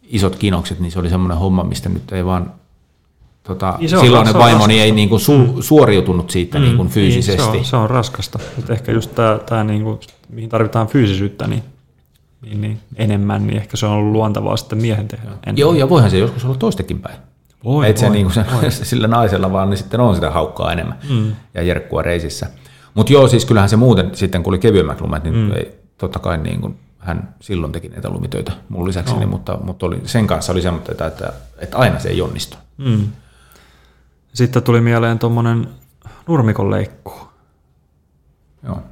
isot 0.03 0.35
kinokset, 0.35 0.79
niin 0.79 0.91
se 0.91 0.99
oli 0.99 1.09
semmoinen 1.09 1.37
homma, 1.37 1.63
mistä 1.63 1.89
nyt 1.89 2.11
ei 2.11 2.25
vaan 2.25 2.53
tota, 3.43 3.75
niin 3.79 3.89
silloin 3.89 4.33
vaimoni 4.33 4.79
ei 4.79 4.91
niin 4.91 5.09
kuin 5.09 5.21
su, 5.21 5.37
mm. 5.37 5.61
suoriutunut 5.61 6.29
siitä 6.29 6.59
mm. 6.59 6.63
niin 6.63 6.77
kuin 6.77 6.89
fyysisesti. 6.89 7.41
Niin, 7.41 7.51
se, 7.51 7.59
on, 7.59 7.65
se 7.65 7.75
on 7.75 7.89
raskasta. 7.89 8.39
Et 8.59 8.69
ehkä 8.69 8.91
just 8.91 9.15
tämä, 9.15 9.39
tämä 9.45 9.63
niin 9.63 9.83
kuin, 9.83 9.99
mihin 10.29 10.49
tarvitaan 10.49 10.87
fyysisyyttä, 10.87 11.47
niin, 11.47 11.63
niin, 12.45 12.61
niin 12.61 12.79
enemmän, 12.95 13.47
niin 13.47 13.57
ehkä 13.57 13.77
se 13.77 13.85
on 13.85 13.91
ollut 13.91 14.11
luontavaa 14.11 14.57
sitten 14.57 14.81
miehen 14.81 15.07
tehdä. 15.07 15.29
Joo, 15.55 15.73
ja 15.73 15.89
voihan 15.89 16.11
se 16.11 16.17
joskus 16.17 16.45
olla 16.45 16.55
toistekin 16.57 16.99
päin. 16.99 17.17
Voi, 17.63 17.89
Et 17.89 17.97
se, 17.97 18.05
voi, 18.05 18.15
niin 18.15 18.31
se, 18.31 18.45
voi. 18.53 18.71
sillä 18.91 19.07
naisella 19.07 19.51
vaan 19.51 19.69
niin 19.69 19.77
sitten 19.77 19.99
on 19.99 20.15
sitä 20.15 20.31
haukkaa 20.31 20.71
enemmän 20.71 20.97
mm. 21.09 21.35
ja 21.53 21.61
jerkkua 21.61 22.01
reisissä. 22.01 22.47
Mutta 22.93 23.13
joo, 23.13 23.27
siis 23.27 23.45
kyllähän 23.45 23.69
se 23.69 23.75
muuten 23.75 24.15
sitten, 24.15 24.43
kun 24.43 24.51
oli 24.51 24.59
kevyemmät 24.59 25.01
lumet, 25.01 25.23
niin 25.23 25.35
mm. 25.35 25.51
ei, 25.51 25.79
totta 25.97 26.19
kai 26.19 26.37
niin 26.37 26.61
kuin, 26.61 26.79
hän 26.99 27.35
silloin 27.39 27.71
teki 27.71 27.89
näitä 27.89 28.09
lumitöitä 28.09 28.51
mun 28.69 28.87
lisäksi, 28.87 29.15
no. 29.15 29.27
mutta, 29.27 29.57
mutta 29.63 29.85
oli, 29.85 30.01
sen 30.05 30.27
kanssa 30.27 30.51
oli 30.51 30.61
semmoista, 30.61 30.91
että, 30.91 31.07
että, 31.07 31.33
että 31.59 31.77
aina 31.77 31.99
se 31.99 32.09
ei 32.09 32.21
onnistu. 32.21 32.57
Mm. 32.77 33.07
Sitten 34.33 34.63
tuli 34.63 34.81
mieleen 34.81 35.19
tuommoinen 35.19 35.67
nurmikon 36.27 36.71
leikku. 36.71 37.13
Joo. 38.63 38.83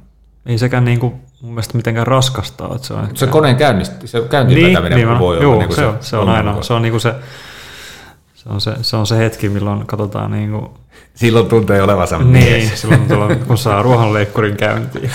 Ei 0.46 0.58
sekään 0.58 0.84
niin 0.84 1.00
kuin 1.00 1.14
mun 1.44 1.54
mielestä 1.54 1.76
mitenkään 1.76 2.06
raskasta. 2.06 2.64
Että 2.74 2.86
se, 2.86 2.94
on 2.94 3.08
se 3.14 3.26
koneen 3.26 3.56
käynnisti, 3.56 4.06
se 4.06 4.20
käyntiin 4.30 4.72
niin, 4.72 4.94
niin, 4.94 5.18
voi 5.18 5.42
joo, 5.42 5.52
olla. 5.52 5.66
Niin 5.66 5.74
se, 5.74 5.82
se, 5.82 5.92
se, 6.00 6.16
on 6.16 6.28
aina, 6.28 6.62
se 6.62 6.72
on 6.72 6.82
niin 6.82 6.92
kuin 6.92 7.00
se 7.00 7.14
se 8.34 8.48
on 8.48 8.60
se, 8.60 8.74
se 8.82 8.96
on 8.96 9.06
se 9.06 9.18
hetki, 9.18 9.48
milloin 9.48 9.86
katsotaan 9.86 10.30
niin 10.30 10.50
kuin, 10.50 10.68
Silloin 11.14 11.46
tuntee 11.46 11.82
olevansa 11.82 12.18
niin, 12.18 12.30
mies. 12.30 12.80
silloin, 12.80 13.08
silloin 13.08 13.38
kun 13.46 13.58
saa 13.58 13.82
ruohonleikkurin 13.82 14.56
käyntiin. 14.56 15.10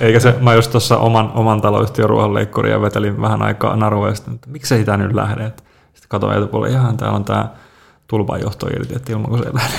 Eikä 0.00 0.20
se, 0.20 0.34
mä 0.40 0.54
just 0.54 0.70
tuossa 0.70 0.98
oman, 0.98 1.32
oman 1.34 1.60
taloyhtiön 1.60 2.08
ruohonleikkurin 2.08 2.72
ja 2.72 2.82
vetelin 2.82 3.20
vähän 3.20 3.42
aikaa 3.42 3.76
narua, 3.76 4.08
että 4.08 4.30
miksei 4.46 4.84
tämä 4.84 4.96
nyt 4.96 5.12
lähde. 5.12 5.44
Sitten 5.44 6.08
katsoin 6.08 6.36
etupuolella, 6.36 6.78
ihan 6.78 6.96
täällä 6.96 7.16
on 7.16 7.24
tämä 7.24 7.48
tulpanjohto 8.06 8.66
irti, 8.66 8.96
että 8.96 9.12
ilman 9.12 9.30
kun 9.30 9.38
se 9.38 9.54
lähde. 9.54 9.74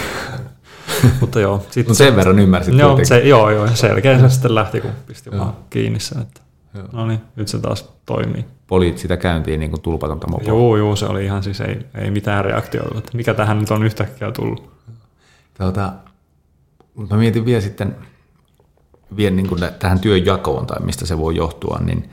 Mutta 1.22 1.40
joo. 1.40 1.66
Sit, 1.72 1.88
no 1.88 1.94
sen 1.94 2.16
verran 2.16 2.40
ymmärsit 2.40 2.74
joo, 2.74 3.00
se, 3.04 3.20
joo, 3.20 3.50
joo, 3.50 3.68
selkeä 3.68 4.20
se 4.20 4.30
sitten 4.30 4.56
lähti, 4.56 4.82
kun 4.82 4.92
pisti 5.08 5.32
vaan 5.32 5.54
kiinni 5.70 6.00
sen, 6.00 6.22
että 6.22 6.42
joo. 6.74 6.88
no 6.92 7.08
niin, 7.08 7.22
nyt 7.36 7.48
se 7.48 7.60
taas 7.60 7.94
toimii. 8.06 8.46
poliit 8.68 8.98
sitä 8.98 9.18
käyntiin 9.18 9.60
niin 9.60 9.70
kuin 9.72 9.82
tulpatonta 9.82 10.28
mopoa. 10.28 10.48
Joo, 10.48 10.78
joo, 10.78 10.96
se 10.96 11.06
oli 11.06 11.26
ihan 11.26 11.44
siis 11.44 11.62
ei, 11.62 11.80
ei 11.96 12.12
mitään 12.12 12.46
reaktiota, 12.46 12.98
että 12.98 13.18
mikä 13.18 13.34
tähän 13.34 13.60
nyt 13.60 13.72
on 13.72 13.84
yhtäkkiä 13.84 14.32
tullut. 14.32 14.72
Tuota, 15.58 15.94
mä 17.10 17.18
mietin 17.18 17.46
vielä 17.46 17.62
sitten 17.62 17.96
vielä 19.16 19.36
niin 19.36 19.48
kuin 19.48 19.62
tähän 19.80 20.00
työnjakoon 20.00 20.68
tai 20.68 20.80
mistä 20.80 21.06
se 21.06 21.18
voi 21.18 21.36
johtua, 21.36 21.80
niin 21.86 22.10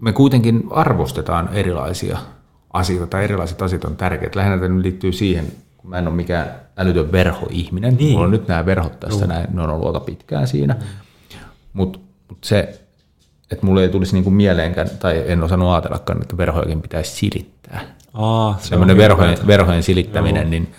me 0.00 0.12
kuitenkin 0.12 0.62
arvostetaan 0.70 1.48
erilaisia 1.52 2.18
asioita 2.72 3.06
tai 3.06 3.24
erilaiset 3.24 3.62
asiat 3.62 3.84
on 3.84 3.96
tärkeitä. 3.96 4.38
Lähinnä 4.38 4.58
tämä 4.58 4.82
liittyy 4.82 5.12
siihen, 5.12 5.52
kun 5.80 5.90
mä 5.90 5.98
en 5.98 6.08
ole 6.08 6.16
mikään 6.16 6.46
älytön 6.76 7.12
verhoihminen. 7.12 7.96
Niin. 7.96 8.12
Mulla 8.12 8.24
on 8.24 8.30
nyt 8.30 8.48
nämä 8.48 8.66
verhot 8.66 9.00
tässä, 9.00 9.26
näin, 9.26 9.46
ne 9.52 9.62
on 9.62 9.70
ollut 9.70 9.86
aika 9.86 10.00
pitkään 10.00 10.48
siinä. 10.48 10.74
Mm. 10.74 10.80
Mutta 11.72 11.98
mut 12.28 12.44
se, 12.44 12.80
että 13.50 13.66
mulle 13.66 13.82
ei 13.82 13.88
tulisi 13.88 14.14
niinku 14.14 14.30
mieleenkään, 14.30 14.90
tai 14.90 15.24
en 15.26 15.42
osannut 15.42 15.70
ajatellakaan, 15.70 16.22
että 16.22 16.36
verhojakin 16.36 16.82
pitäisi 16.82 17.16
silittää. 17.16 17.80
Aa, 18.14 18.58
se 18.60 18.76
on 18.76 18.96
verhojen, 18.96 19.38
verhojen 19.46 19.82
silittäminen, 19.82 20.42
Joo. 20.42 20.50
niin, 20.50 20.74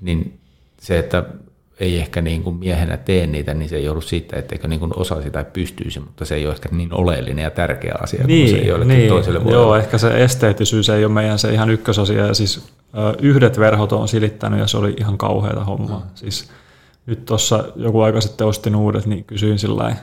niin 0.00 0.40
se, 0.80 0.98
että 0.98 1.24
ei 1.80 1.98
ehkä 1.98 2.22
niin 2.22 2.42
kuin 2.42 2.56
miehenä 2.56 2.96
tee 2.96 3.26
niitä, 3.26 3.54
niin 3.54 3.68
se 3.68 3.76
ei 3.76 3.84
joudu 3.84 4.00
siitä, 4.00 4.36
etteikö 4.36 4.68
niin 4.68 4.80
kuin 4.80 4.92
osaisi 4.96 5.30
tai 5.30 5.44
pystyisi, 5.52 6.00
mutta 6.00 6.24
se 6.24 6.34
ei 6.34 6.46
ole 6.46 6.54
ehkä 6.54 6.68
niin 6.72 6.92
oleellinen 6.92 7.42
ja 7.42 7.50
tärkeä 7.50 7.94
asia 8.00 8.26
niin, 8.26 8.50
kuin 8.50 8.60
se 8.60 8.66
jollekin 8.66 8.96
niin, 8.96 9.08
toiselle 9.08 9.44
voi 9.44 9.52
Joo, 9.52 9.64
olla. 9.64 9.78
ehkä 9.78 9.98
se 9.98 10.24
esteettisyys 10.24 10.88
ei 10.88 11.04
ole 11.04 11.12
meidän 11.12 11.38
se 11.38 11.52
ihan 11.52 11.70
ykkösasia. 11.70 12.26
Ja 12.26 12.34
siis 12.34 12.68
yhdet 13.22 13.58
verhot 13.58 13.92
on 13.92 14.08
silittänyt 14.08 14.60
ja 14.60 14.66
se 14.66 14.76
oli 14.76 14.94
ihan 15.00 15.18
kauheata 15.18 15.64
hommaa. 15.64 15.98
Mm. 15.98 16.10
Siis 16.14 16.50
nyt 17.06 17.24
tuossa 17.24 17.64
joku 17.76 18.00
aika 18.00 18.20
sitten 18.20 18.46
ostin 18.46 18.76
uudet, 18.76 19.06
niin 19.06 19.24
kysyin 19.24 19.58
sillä 19.58 19.96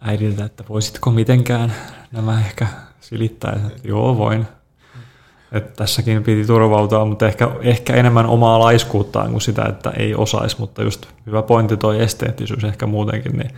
äidiltä, 0.00 0.44
että 0.44 0.64
voisitko 0.68 1.10
mitenkään 1.10 1.74
nämä 2.12 2.40
ehkä 2.40 2.66
silittää. 3.00 3.52
Että 3.66 3.88
joo, 3.88 4.16
voin. 4.16 4.46
Että 5.54 5.72
tässäkin 5.76 6.24
piti 6.24 6.46
turvautua, 6.46 7.04
mutta 7.04 7.26
ehkä, 7.26 7.50
ehkä 7.60 7.94
enemmän 7.94 8.26
omaa 8.26 8.58
laiskuuttaan 8.58 9.30
kuin 9.30 9.40
sitä, 9.40 9.64
että 9.68 9.90
ei 9.90 10.14
osaisi, 10.14 10.56
mutta 10.58 10.82
just 10.82 11.06
hyvä 11.26 11.42
pointti 11.42 11.76
toi 11.76 12.02
esteettisyys 12.02 12.64
ehkä 12.64 12.86
muutenkin, 12.86 13.32
niin 13.32 13.50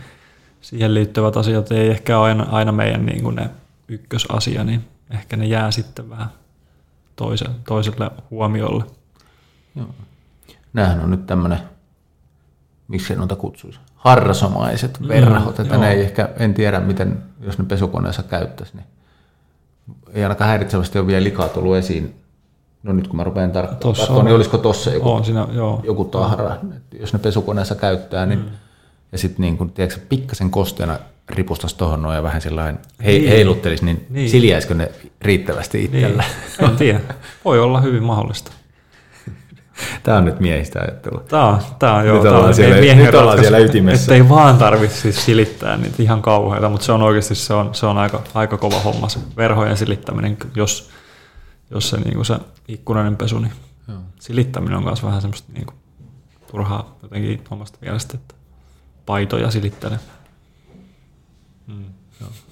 siihen 0.61 0.93
liittyvät 0.93 1.37
asiat 1.37 1.71
ei 1.71 1.89
ehkä 1.89 2.19
ole 2.19 2.27
aina, 2.27 2.47
aina 2.51 2.71
meidän 2.71 3.05
niin 3.05 3.23
kuin 3.23 3.35
ne 3.35 3.49
ykkösasia, 3.87 4.63
niin 4.63 4.83
ehkä 5.11 5.37
ne 5.37 5.45
jää 5.45 5.71
sitten 5.71 6.09
vähän 6.09 6.27
toiselle, 7.15 7.55
toiselle 7.67 8.11
huomiolle. 8.31 8.83
Joo. 9.75 9.87
Nämähän 10.73 10.99
on 10.99 11.11
nyt 11.11 11.25
tämmöinen, 11.25 11.59
miksi 12.87 13.15
noita 13.15 13.35
kutsuisi, 13.35 13.79
harrasomaiset 13.95 14.99
mm, 14.99 15.07
verhot, 15.07 15.59
että 15.59 15.73
joo. 15.73 15.81
ne 15.81 15.91
ei 15.91 16.01
ehkä, 16.01 16.29
en 16.37 16.53
tiedä 16.53 16.79
miten, 16.79 17.23
jos 17.41 17.57
ne 17.57 17.65
pesukoneessa 17.65 18.23
käyttäisi, 18.23 18.75
niin 18.75 18.85
ei 20.13 20.23
ainakaan 20.23 20.49
häiritsevästi 20.49 20.99
ole 20.99 21.07
vielä 21.07 21.23
likaa 21.23 21.49
tullut 21.49 21.75
esiin. 21.75 22.15
No 22.83 22.93
nyt 22.93 23.07
kun 23.07 23.17
mä 23.17 23.23
rupean 23.23 23.51
tarkkaan 23.51 24.25
niin 24.25 24.35
olisiko 24.35 24.57
tuossa 24.57 24.91
joku, 24.91 25.11
on 25.11 25.25
siinä, 25.25 25.47
joo. 25.51 25.81
joku 25.83 26.05
tahra, 26.05 26.55
että 26.75 26.97
jos 26.99 27.13
ne 27.13 27.19
pesukoneessa 27.19 27.75
käyttää, 27.75 28.25
niin 28.25 28.39
mm. 28.39 28.45
ja 29.11 29.17
sitten 29.17 29.41
niin 29.41 29.57
kun, 29.57 29.69
tiedätkö, 29.69 29.99
pikkasen 30.09 30.51
kosteena 30.51 30.99
ripustaisi 31.29 31.77
tuohon 31.77 32.01
noin 32.01 32.15
ja 32.15 32.23
vähän 32.23 32.41
sellainen 32.41 32.79
he, 33.05 33.11
niin. 33.11 33.29
heiluttelisi, 33.29 33.85
niin, 33.85 34.05
niin 34.09 34.29
siljäisikö 34.29 34.73
ne 34.73 34.91
riittävästi 35.21 35.83
itsellä? 35.83 36.23
Niin. 36.59 36.69
En 36.69 36.77
tiedä. 36.77 36.99
Voi 37.45 37.59
olla 37.59 37.81
hyvin 37.81 38.03
mahdollista. 38.03 38.51
Tämä 40.03 40.17
on 40.17 40.25
nyt 40.25 40.39
miehistä 40.39 40.79
ajattelua. 40.79 41.23
Tämä 41.27 41.47
on, 41.47 41.61
tämä 41.79 41.95
on, 41.95 42.07
joo, 42.07 42.23
nyt 42.23 42.31
ollaan, 42.31 42.53
siellä, 42.53 42.95
nyt 42.95 43.15
ollaan 43.15 43.39
siellä 43.39 43.57
ytimessä. 43.57 44.03
Että 44.03 44.13
ei 44.13 44.29
vaan 44.29 44.57
tarvitse 44.57 44.97
siis 44.97 45.25
silittää 45.25 45.77
niitä 45.77 46.03
ihan 46.03 46.21
kauheita, 46.21 46.69
mutta 46.69 46.85
se 46.85 46.91
on 46.91 47.01
oikeasti 47.01 47.35
se 47.35 47.53
on, 47.53 47.75
se 47.75 47.85
on 47.85 47.97
aika, 47.97 48.21
aika 48.33 48.57
kova 48.57 48.79
homma 48.79 49.09
se 49.09 49.19
verhojen 49.37 49.77
silittäminen, 49.77 50.37
jos, 50.55 50.89
jos 51.71 51.89
se, 51.89 51.97
niin 51.97 52.13
kuin 52.13 52.25
se 52.25 52.35
ikkunainen 52.67 53.17
pesu, 53.17 53.39
niin 53.39 53.53
joo. 53.87 53.97
silittäminen 54.19 54.77
on 54.77 54.83
myös 54.83 55.03
vähän 55.03 55.21
semmoista 55.21 55.53
niin 55.53 55.65
kuin, 55.65 55.77
turhaa 56.51 56.97
jotenkin 57.03 57.43
omasta 57.51 57.77
mielestä, 57.81 58.17
että 58.17 58.35
paitoja 59.05 59.51
silittelen. 59.51 59.99
Mm. 61.67 61.85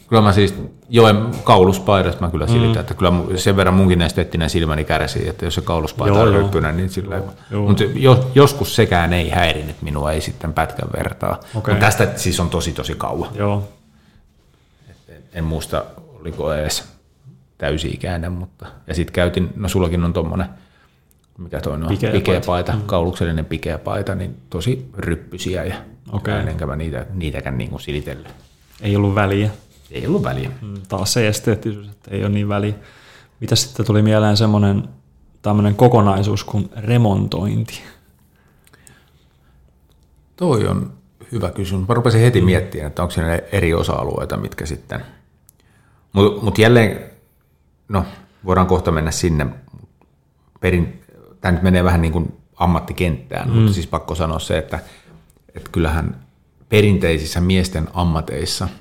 Kyllä 0.09 0.21
mä 0.21 0.33
siis 0.33 0.55
joen 0.89 1.17
kauluspaidasta 1.43 2.21
mä 2.21 2.31
kyllä 2.31 2.47
silitän, 2.47 2.75
mm. 2.75 2.79
että 2.79 2.93
kyllä 2.93 3.13
sen 3.35 3.55
verran 3.55 3.73
munkin 3.73 4.01
esteettinen 4.01 4.49
silmäni 4.49 4.83
kärsii, 4.83 5.27
että 5.27 5.45
jos 5.45 5.55
se 5.55 5.61
kauluspaita 5.61 6.19
on 6.19 6.33
ryppyinen, 6.33 6.77
niin 6.77 6.89
sillä 6.89 7.21
Mutta 7.67 7.83
joskus 8.35 8.75
sekään 8.75 9.13
ei 9.13 9.29
häirinyt 9.29 9.81
minua, 9.81 10.11
ei 10.11 10.21
sitten 10.21 10.53
pätkän 10.53 10.89
vertaa. 10.97 11.39
Okay. 11.55 11.73
Mutta 11.73 11.85
tästä 11.85 12.11
siis 12.15 12.39
on 12.39 12.49
tosi 12.49 12.71
tosi 12.71 12.95
kauan. 12.95 13.29
Joo. 13.35 13.69
En, 15.09 15.15
en 15.33 15.43
muista, 15.43 15.85
oliko 16.19 16.53
edes 16.53 16.83
täysi-ikäinen, 17.57 18.31
mutta... 18.31 18.65
Ja 18.87 18.95
sitten 18.95 19.13
käytin, 19.13 19.49
no 19.55 19.69
sullakin 19.69 20.03
on 20.03 20.13
tuommoinen, 20.13 20.47
mikä 21.37 21.61
toi 21.61 21.73
on, 21.73 21.85
pikeä, 21.87 22.11
pikeä 22.11 22.33
paita, 22.33 22.45
paita 22.45 22.71
mm. 22.73 22.81
kauluksellinen 22.81 23.45
pikeä 23.45 23.77
paita, 23.77 24.15
niin 24.15 24.37
tosi 24.49 24.89
ryppysiä 24.97 25.63
ja 25.63 25.75
okay. 26.11 26.39
enkä 26.39 26.65
mä 26.65 26.75
niitä, 26.75 27.05
niitäkään 27.13 27.57
niin 27.57 27.69
kuin 27.69 27.81
silitellyt. 27.81 28.27
Ei 28.81 28.95
ollut 28.95 29.15
väliä. 29.15 29.49
Ei 29.91 30.07
ollut 30.07 30.23
väliä. 30.23 30.51
Mm, 30.61 30.73
taas 30.87 31.13
se 31.13 31.27
esteettisyys, 31.27 31.87
että 31.87 32.11
ei 32.11 32.21
ole 32.21 32.29
niin 32.29 32.49
väliä. 32.49 32.73
Mitä 33.39 33.55
sitten 33.55 33.85
tuli 33.85 34.01
mieleen 34.01 34.37
semmoinen 34.37 34.89
tämmöinen 35.41 35.75
kokonaisuus 35.75 36.43
kuin 36.43 36.69
remontointi? 36.75 37.81
Toi 40.35 40.67
on 40.67 40.93
hyvä 41.31 41.51
kysymys. 41.51 41.87
Mä 41.87 41.93
rupesin 41.93 42.21
heti 42.21 42.41
mm. 42.41 42.45
miettimään, 42.45 42.87
että 42.87 43.01
onko 43.01 43.11
siinä 43.11 43.39
eri 43.51 43.73
osa-alueita, 43.73 44.37
mitkä 44.37 44.65
sitten... 44.65 45.01
Mutta 46.13 46.45
mut 46.45 46.57
jälleen, 46.57 46.99
no 47.89 48.05
voidaan 48.45 48.67
kohta 48.67 48.91
mennä 48.91 49.11
sinne. 49.11 49.47
Perin, 50.59 51.03
tämä 51.41 51.51
nyt 51.51 51.63
menee 51.63 51.83
vähän 51.83 52.01
niin 52.01 52.11
kuin 52.11 52.33
ammattikenttään, 52.55 53.49
mm. 53.49 53.55
mutta 53.55 53.73
siis 53.73 53.87
pakko 53.87 54.15
sanoa 54.15 54.39
se, 54.39 54.57
että, 54.57 54.79
että 55.55 55.69
kyllähän 55.71 56.21
perinteisissä 56.69 57.41
miesten 57.41 57.87
ammateissa– 57.93 58.67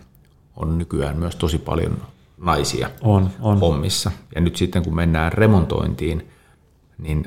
on 0.57 0.79
nykyään 0.79 1.17
myös 1.17 1.37
tosi 1.37 1.59
paljon 1.59 2.03
naisia 2.39 2.91
on, 3.01 3.31
on. 3.41 3.61
hommissa. 3.61 4.11
Ja 4.35 4.41
nyt 4.41 4.57
sitten 4.57 4.85
kun 4.85 4.95
mennään 4.95 5.33
remontointiin, 5.33 6.29
niin 6.99 7.25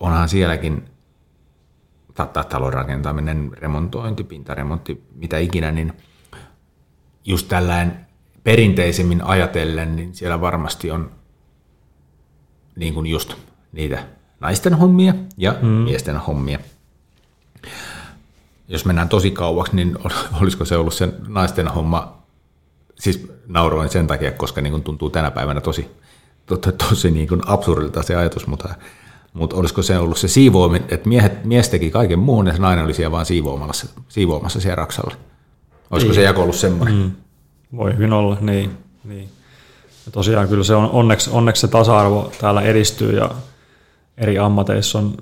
onhan 0.00 0.28
sielläkin 0.28 0.84
talon 2.48 2.72
rakentaminen, 2.72 3.50
remontointi, 3.52 4.24
pintaremontti, 4.24 5.04
mitä 5.14 5.38
ikinä, 5.38 5.70
niin 5.70 5.92
just 7.24 7.48
tällainen 7.48 8.06
perinteisemmin 8.44 9.24
ajatellen, 9.24 9.96
niin 9.96 10.14
siellä 10.14 10.40
varmasti 10.40 10.90
on 10.90 11.10
niin 12.76 12.94
kuin 12.94 13.06
just 13.06 13.34
niitä 13.72 14.04
naisten 14.40 14.74
hommia 14.74 15.14
ja 15.36 15.54
mm. 15.62 15.68
miesten 15.68 16.16
hommia. 16.16 16.58
Jos 18.68 18.84
mennään 18.84 19.08
tosi 19.08 19.30
kauaksi, 19.30 19.76
niin 19.76 19.98
olisiko 20.40 20.64
se 20.64 20.76
ollut 20.76 20.94
se 20.94 21.12
naisten 21.28 21.68
homma 21.68 22.17
siis 23.00 23.32
nauroin 23.46 23.88
sen 23.88 24.06
takia, 24.06 24.32
koska 24.32 24.60
niin 24.60 24.70
kuin 24.70 24.82
tuntuu 24.82 25.10
tänä 25.10 25.30
päivänä 25.30 25.60
tosi, 25.60 25.90
tosi, 26.46 26.72
tosi 26.88 27.10
niin 27.10 27.28
kuin 27.28 27.42
absurdilta 27.46 28.02
se 28.02 28.14
ajatus, 28.14 28.46
mutta, 28.46 28.74
mutta 29.32 29.56
olisiko 29.56 29.82
se 29.82 29.98
ollut 29.98 30.18
se 30.18 30.28
siivoaminen, 30.28 30.88
että 30.90 31.08
miehet, 31.08 31.44
mies 31.44 31.68
teki 31.68 31.90
kaiken 31.90 32.18
muun 32.18 32.46
ja 32.46 32.54
nainen 32.58 32.84
oli 32.84 32.94
siellä 32.94 33.12
vaan 33.12 33.26
siivoamassa, 33.26 33.86
siivoamassa 34.08 34.60
siellä 34.60 34.74
raksalla. 34.74 35.14
Olisiko 35.90 36.10
niin. 36.10 36.14
se 36.14 36.22
jako 36.22 36.42
ollut 36.42 36.56
semmoinen? 36.56 36.94
Mm. 36.94 37.10
Voi 37.76 37.94
hyvin 37.94 38.12
olla, 38.12 38.36
niin. 38.40 38.70
niin. 39.04 39.28
Ja 40.06 40.12
tosiaan 40.12 40.48
kyllä 40.48 40.64
se 40.64 40.74
on, 40.74 40.90
onneksi, 40.90 41.30
onneksi 41.32 41.60
se 41.60 41.68
tasa-arvo 41.68 42.32
täällä 42.40 42.62
edistyy 42.62 43.16
ja 43.16 43.30
eri 44.18 44.38
ammateissa 44.38 44.98
on 44.98 45.14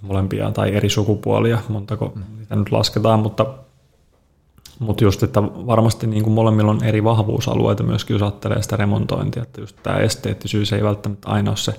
molempia 0.00 0.50
tai 0.50 0.74
eri 0.74 0.88
sukupuolia, 0.88 1.58
montako 1.68 2.12
mm. 2.14 2.22
niitä 2.38 2.56
nyt 2.56 2.72
lasketaan, 2.72 3.20
mutta 3.20 3.46
mutta 4.78 5.04
just, 5.04 5.22
että 5.22 5.42
varmasti 5.42 6.06
niin 6.06 6.22
kuin 6.22 6.34
molemmilla 6.34 6.70
on 6.70 6.84
eri 6.84 7.04
vahvuusalueita 7.04 7.82
myöskin, 7.82 8.14
jos 8.14 8.22
ajattelee 8.22 8.62
sitä 8.62 8.76
remontointia, 8.76 9.42
että 9.42 9.60
just 9.60 9.76
tämä 9.82 9.96
esteettisyys 9.96 10.72
ei 10.72 10.82
välttämättä 10.82 11.28
aina 11.28 11.50
ole 11.50 11.56
se, 11.56 11.74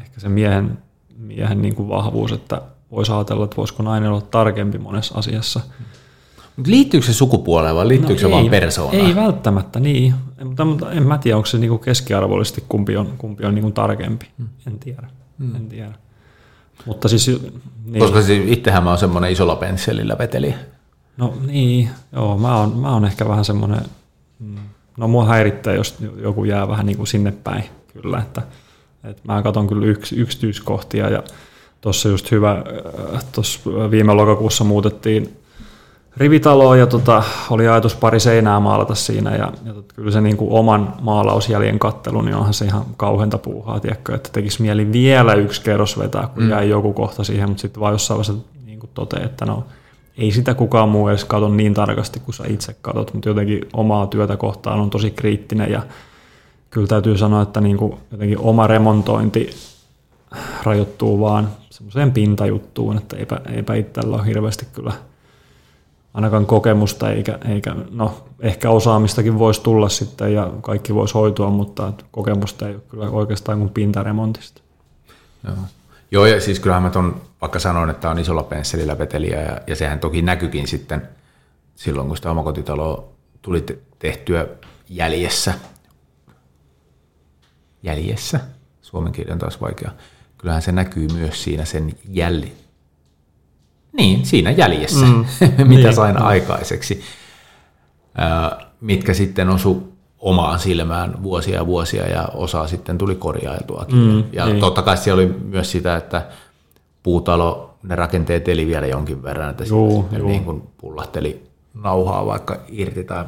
ehkä 0.00 0.20
se 0.20 0.28
miehen, 0.28 0.78
miehen 1.18 1.62
niin 1.62 1.74
kuin 1.74 1.88
vahvuus, 1.88 2.32
että 2.32 2.62
voisi 2.90 3.12
ajatella, 3.12 3.44
että 3.44 3.56
voisiko 3.56 3.82
nainen 3.82 4.10
olla 4.10 4.20
tarkempi 4.20 4.78
monessa 4.78 5.18
asiassa. 5.18 5.60
Mutta 6.56 6.70
liittyykö 6.70 7.06
se 7.06 7.12
sukupuoleen 7.12 7.74
vai 7.74 7.88
liittyykö 7.88 8.14
no 8.14 8.18
se 8.20 8.26
ei, 8.26 8.32
vaan 8.32 8.50
persoonaan? 8.50 9.06
Ei 9.06 9.16
välttämättä, 9.16 9.80
niin. 9.80 10.14
Mutta, 10.44 10.64
mutta 10.64 10.92
en 10.92 11.06
mä 11.06 11.18
tiedä, 11.18 11.36
onko 11.36 11.46
se 11.46 11.58
niinku 11.58 11.78
keskiarvollisesti 11.78 12.64
kumpi 12.68 12.96
on, 12.96 13.12
kumpi 13.18 13.46
on 13.46 13.54
niinku 13.54 13.70
tarkempi. 13.70 14.26
Hmm. 14.38 14.48
En 14.66 14.78
tiedä. 14.78 15.08
Hmm. 15.38 15.56
En 15.56 15.68
tiedä. 15.68 15.92
Mutta 16.86 17.08
siis, 17.08 17.26
niin. 17.84 17.98
Koska 17.98 18.22
siis 18.22 18.42
itsehän 18.46 18.84
mä 18.84 18.90
oon 18.90 18.98
semmoinen 18.98 19.32
isolla 19.32 19.56
pensselillä 19.56 20.18
veteli. 20.18 20.54
No 21.16 21.34
niin, 21.46 21.90
joo, 22.12 22.38
mä 22.38 22.56
oon, 22.56 22.76
mä 22.76 22.92
oon 22.92 23.04
ehkä 23.04 23.28
vähän 23.28 23.44
semmoinen, 23.44 23.80
mm, 24.38 24.56
no 24.96 25.08
mua 25.08 25.24
häirittää, 25.24 25.74
jos 25.74 25.96
joku 26.16 26.44
jää 26.44 26.68
vähän 26.68 26.86
niin 26.86 26.96
kuin 26.96 27.06
sinne 27.06 27.32
päin, 27.32 27.64
kyllä, 27.92 28.18
että, 28.18 28.42
että 29.04 29.22
mä 29.26 29.42
katson 29.42 29.66
kyllä 29.66 29.86
yks, 29.86 30.12
yksityiskohtia 30.12 31.08
ja 31.08 31.22
tuossa 31.80 32.08
just 32.08 32.30
hyvä, 32.30 32.52
äh, 33.14 33.24
tuossa 33.32 33.60
viime 33.90 34.14
lokakuussa 34.14 34.64
muutettiin 34.64 35.36
rivitaloa 36.16 36.76
ja 36.76 36.86
tota, 36.86 37.22
oli 37.50 37.68
ajatus 37.68 37.94
pari 37.94 38.20
seinää 38.20 38.60
maalata 38.60 38.94
siinä 38.94 39.30
ja, 39.30 39.52
ja 39.64 39.72
tota, 39.74 39.94
kyllä 39.94 40.10
se 40.10 40.20
niin 40.20 40.36
kuin 40.36 40.52
oman 40.52 40.94
maalausjäljen 41.00 41.78
kattelu, 41.78 42.22
niin 42.22 42.34
onhan 42.34 42.54
se 42.54 42.64
ihan 42.64 42.84
kauhenta 42.96 43.38
puuhaa, 43.38 43.80
tiedätkö, 43.80 44.14
että 44.14 44.30
tekisi 44.32 44.62
mieli 44.62 44.92
vielä 44.92 45.34
yksi 45.34 45.62
kerros 45.62 45.98
vetää, 45.98 46.28
kun 46.34 46.42
mm. 46.42 46.50
jäi 46.50 46.68
joku 46.68 46.92
kohta 46.92 47.24
siihen, 47.24 47.48
mutta 47.48 47.60
sitten 47.60 47.80
vaan 47.80 47.94
jossain 47.94 48.18
vaiheessa 48.18 48.48
niin 48.64 48.80
kuin 48.80 48.90
tote, 48.94 49.16
että 49.16 49.46
no 49.46 49.64
ei 50.18 50.32
sitä 50.32 50.54
kukaan 50.54 50.88
muu 50.88 51.08
edes 51.08 51.24
katso 51.24 51.48
niin 51.48 51.74
tarkasti 51.74 52.20
kuin 52.20 52.34
sä 52.34 52.44
itse 52.48 52.76
katot, 52.82 53.14
mutta 53.14 53.28
jotenkin 53.28 53.60
omaa 53.72 54.06
työtä 54.06 54.36
kohtaan 54.36 54.80
on 54.80 54.90
tosi 54.90 55.10
kriittinen 55.10 55.70
ja 55.70 55.82
kyllä 56.70 56.86
täytyy 56.86 57.18
sanoa, 57.18 57.42
että 57.42 57.60
niin 57.60 57.76
kuin 57.76 57.94
jotenkin 58.12 58.38
oma 58.38 58.66
remontointi 58.66 59.50
rajoittuu 60.62 61.20
vaan 61.20 61.48
semmoiseen 61.70 62.12
pintajuttuun, 62.12 62.96
että 62.96 63.16
eipä, 63.16 63.40
eipä 63.52 63.74
itsellä 63.74 64.16
ole 64.16 64.26
hirveästi 64.26 64.66
kyllä 64.72 64.92
ainakaan 66.14 66.46
kokemusta, 66.46 67.10
eikä, 67.10 67.38
eikä 67.48 67.76
no, 67.90 68.14
ehkä 68.40 68.70
osaamistakin 68.70 69.38
voisi 69.38 69.62
tulla 69.62 69.88
sitten 69.88 70.34
ja 70.34 70.52
kaikki 70.60 70.94
voisi 70.94 71.14
hoitua, 71.14 71.50
mutta 71.50 71.92
kokemusta 72.10 72.68
ei 72.68 72.74
ole 72.74 72.82
kyllä 72.88 73.10
oikeastaan 73.10 73.58
kuin 73.58 73.70
pintaremontista. 73.70 74.62
Joo. 75.44 75.56
Joo, 76.10 76.26
ja 76.26 76.40
siis 76.40 76.60
kyllähän 76.60 76.82
mä 76.82 76.90
ton, 76.90 77.22
vaikka 77.40 77.58
sanoin, 77.58 77.90
että 77.90 78.10
on 78.10 78.18
isolla 78.18 78.42
pensselillä 78.42 78.98
veteliä, 78.98 79.40
ja, 79.40 79.60
ja 79.66 79.76
sehän 79.76 80.00
toki 80.00 80.22
näkyykin 80.22 80.68
sitten 80.68 81.08
silloin, 81.74 82.08
kun 82.08 82.16
sitä 82.16 82.30
omakotitaloa 82.30 83.08
tuli 83.42 83.64
tehtyä 83.98 84.46
jäljessä. 84.88 85.54
Jäljessä? 87.82 88.40
Suomen 88.82 89.12
kieli 89.12 89.32
on 89.32 89.38
taas 89.38 89.60
vaikea. 89.60 89.90
Kyllähän 90.38 90.62
se 90.62 90.72
näkyy 90.72 91.08
myös 91.08 91.44
siinä 91.44 91.64
sen 91.64 91.92
jälli. 92.08 92.52
Niin, 93.92 94.26
siinä 94.26 94.50
jäljessä, 94.50 95.06
mm. 95.06 95.24
mitä 95.68 95.82
niin. 95.82 95.94
sain 95.94 96.16
aikaiseksi. 96.16 97.02
mitkä 98.80 99.14
sitten 99.14 99.48
osu 99.48 99.95
omaan 100.18 100.58
silmään 100.58 101.22
vuosia 101.22 101.54
ja 101.54 101.66
vuosia 101.66 102.06
ja 102.08 102.28
osa 102.34 102.66
sitten 102.66 102.98
tuli 102.98 103.14
korjailtuakin. 103.14 103.96
Mm, 103.96 104.24
ja 104.32 104.46
niin. 104.46 104.60
totta 104.60 104.82
kai 104.82 104.96
siellä 104.96 105.20
oli 105.22 105.34
myös 105.44 105.70
sitä, 105.70 105.96
että 105.96 106.26
puutalo, 107.02 107.74
ne 107.82 107.96
rakenteet 107.96 108.48
eli 108.48 108.66
vielä 108.66 108.86
jonkin 108.86 109.22
verran, 109.22 109.50
että 109.50 109.64
juu, 109.64 110.08
juu. 110.18 110.28
niin 110.28 110.44
kuin 110.44 110.62
pullahteli 110.78 111.46
nauhaa 111.74 112.26
vaikka 112.26 112.56
irti 112.68 113.04
tai 113.04 113.24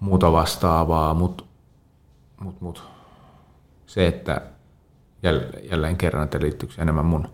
muuta 0.00 0.32
vastaavaa, 0.32 1.14
mutta 1.14 1.44
mut, 2.40 2.60
mut, 2.60 2.82
se, 3.86 4.06
että 4.06 4.42
jälleen 5.70 5.96
kerran, 5.96 6.24
että 6.24 6.40
liittyykö 6.40 6.74
enemmän 6.78 7.06
mun 7.06 7.28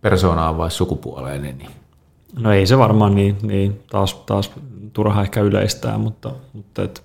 persoonaan 0.00 0.58
vai 0.58 0.70
sukupuoleen, 0.70 1.42
niin 1.42 1.70
No 2.38 2.52
ei 2.52 2.66
se 2.66 2.78
varmaan 2.78 3.14
niin, 3.14 3.36
niin. 3.42 3.80
Taas, 3.90 4.14
taas 4.14 4.52
turha 4.92 5.22
ehkä 5.22 5.40
yleistää, 5.40 5.98
mutta, 5.98 6.32
mutta 6.52 6.82
et, 6.82 7.04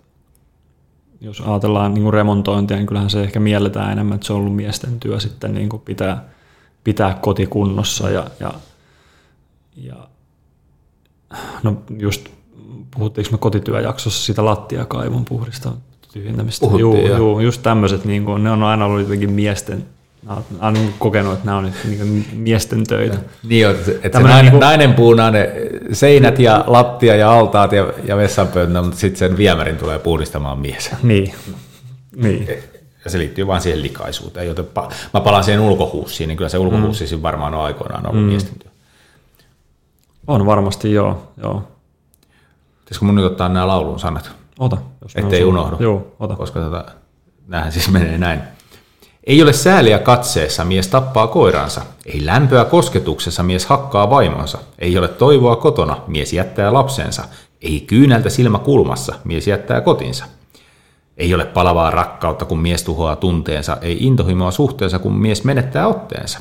jos 1.21 1.41
ajatellaan 1.41 1.93
niin 1.93 2.03
kuin 2.03 2.13
remontointia, 2.13 2.77
niin 2.77 2.87
kyllähän 2.87 3.09
se 3.09 3.23
ehkä 3.23 3.39
mielletään 3.39 3.91
enemmän, 3.91 4.15
että 4.15 4.27
se 4.27 4.33
on 4.33 4.39
ollut 4.39 4.55
miesten 4.55 4.99
työ 4.99 5.19
sitten 5.19 5.53
niin 5.53 5.69
kuin 5.69 5.81
pitää, 5.81 6.29
pitää 6.83 7.13
kotikunnossa 7.21 8.09
ja, 8.09 8.25
ja, 8.39 8.53
ja 9.77 9.95
no 11.63 11.81
just 11.99 12.29
puhuttiinko 12.95 13.31
me 13.31 13.37
kotityöjaksossa 13.37 14.25
siitä 14.25 14.45
lattiakaivon 14.45 15.25
puhdista 15.25 15.71
tyhjentämistä. 16.13 16.65
Joo, 16.79 16.95
joo, 16.95 17.39
just 17.39 17.63
tämmöiset, 17.63 18.05
niin 18.05 18.25
kuin, 18.25 18.43
ne 18.43 18.51
on 18.51 18.63
aina 18.63 18.85
ollut 18.85 19.01
jotenkin 19.01 19.31
miesten 19.31 19.85
olen 20.61 20.93
kokenut, 20.99 21.33
että 21.33 21.45
nämä 21.45 21.57
on 21.57 21.63
nyt 21.63 21.73
niin 21.85 22.27
miesten 22.33 22.83
töitä. 22.87 23.17
Niin, 23.43 23.69
että, 23.69 23.91
että 24.03 24.17
se 24.17 24.23
nainen, 24.23 24.51
niin 24.51 24.59
nainen 24.59 24.93
puunaa 24.93 25.31
ne 25.31 25.51
seinät 25.91 26.39
ja 26.39 26.63
lattia 26.67 27.15
ja 27.15 27.33
altaat 27.33 27.71
ja, 27.71 27.93
ja 28.03 28.17
vessanpöytä, 28.17 28.81
mutta 28.81 28.97
sitten 28.99 29.19
sen 29.19 29.37
viemärin 29.37 29.77
tulee 29.77 29.99
puhdistamaan 29.99 30.59
mies. 30.59 30.91
Niin. 31.03 31.33
niin. 32.15 32.47
Ja 33.05 33.11
se 33.11 33.17
liittyy 33.19 33.47
vain 33.47 33.61
siihen 33.61 33.81
likaisuuteen. 33.81 34.47
Joten 34.47 34.65
pa- 34.65 34.93
mä 35.13 35.19
palaan 35.19 35.43
siihen 35.43 35.61
ulkohuussiin, 35.61 36.27
niin 36.27 36.37
kyllä 36.37 36.49
se 36.49 36.57
ulkohuussi 36.57 37.15
mm. 37.15 37.21
varmaan 37.21 37.53
on 37.53 37.65
aikoinaan 37.65 38.07
ollut 38.07 38.23
mm. 38.23 38.29
miesten 38.29 38.59
työ. 38.59 38.71
On 40.27 40.45
varmasti, 40.45 40.93
joo. 40.93 41.31
joo. 41.41 41.67
Pitäisikö 42.79 43.05
mun 43.05 43.15
nyt 43.15 43.25
ottaa 43.25 43.49
nämä 43.49 43.67
laulun 43.67 43.99
sanat? 43.99 44.31
Ota. 44.59 44.77
Jos 45.01 45.15
Ettei 45.15 45.43
unohdu. 45.43 45.75
Joo, 45.79 46.15
ota. 46.19 46.35
Koska 46.35 46.59
tota, 46.59 46.85
näähän 47.47 47.71
siis 47.71 47.89
menee 47.89 48.17
näin. 48.17 48.41
Ei 49.29 49.41
ole 49.41 49.53
sääliä 49.53 49.99
katseessa, 49.99 50.65
mies 50.65 50.87
tappaa 50.87 51.27
koiransa. 51.27 51.81
Ei 52.05 52.25
lämpöä 52.25 52.65
kosketuksessa, 52.65 53.43
mies 53.43 53.65
hakkaa 53.65 54.09
vaimonsa. 54.09 54.57
Ei 54.79 54.97
ole 54.97 55.07
toivoa 55.07 55.55
kotona, 55.55 55.97
mies 56.07 56.33
jättää 56.33 56.73
lapsensa. 56.73 57.23
Ei 57.61 57.79
kyynältä 57.79 58.29
silmä 58.29 58.59
kulmassa, 58.59 59.15
mies 59.23 59.47
jättää 59.47 59.81
kotinsa. 59.81 60.25
Ei 61.17 61.33
ole 61.33 61.45
palavaa 61.45 61.91
rakkautta, 61.91 62.45
kun 62.45 62.59
mies 62.59 62.83
tuhoaa 62.83 63.15
tunteensa. 63.15 63.77
Ei 63.81 63.97
intohimoa 63.99 64.51
suhteensa, 64.51 64.99
kun 64.99 65.13
mies 65.13 65.43
menettää 65.43 65.87
otteensa. 65.87 66.39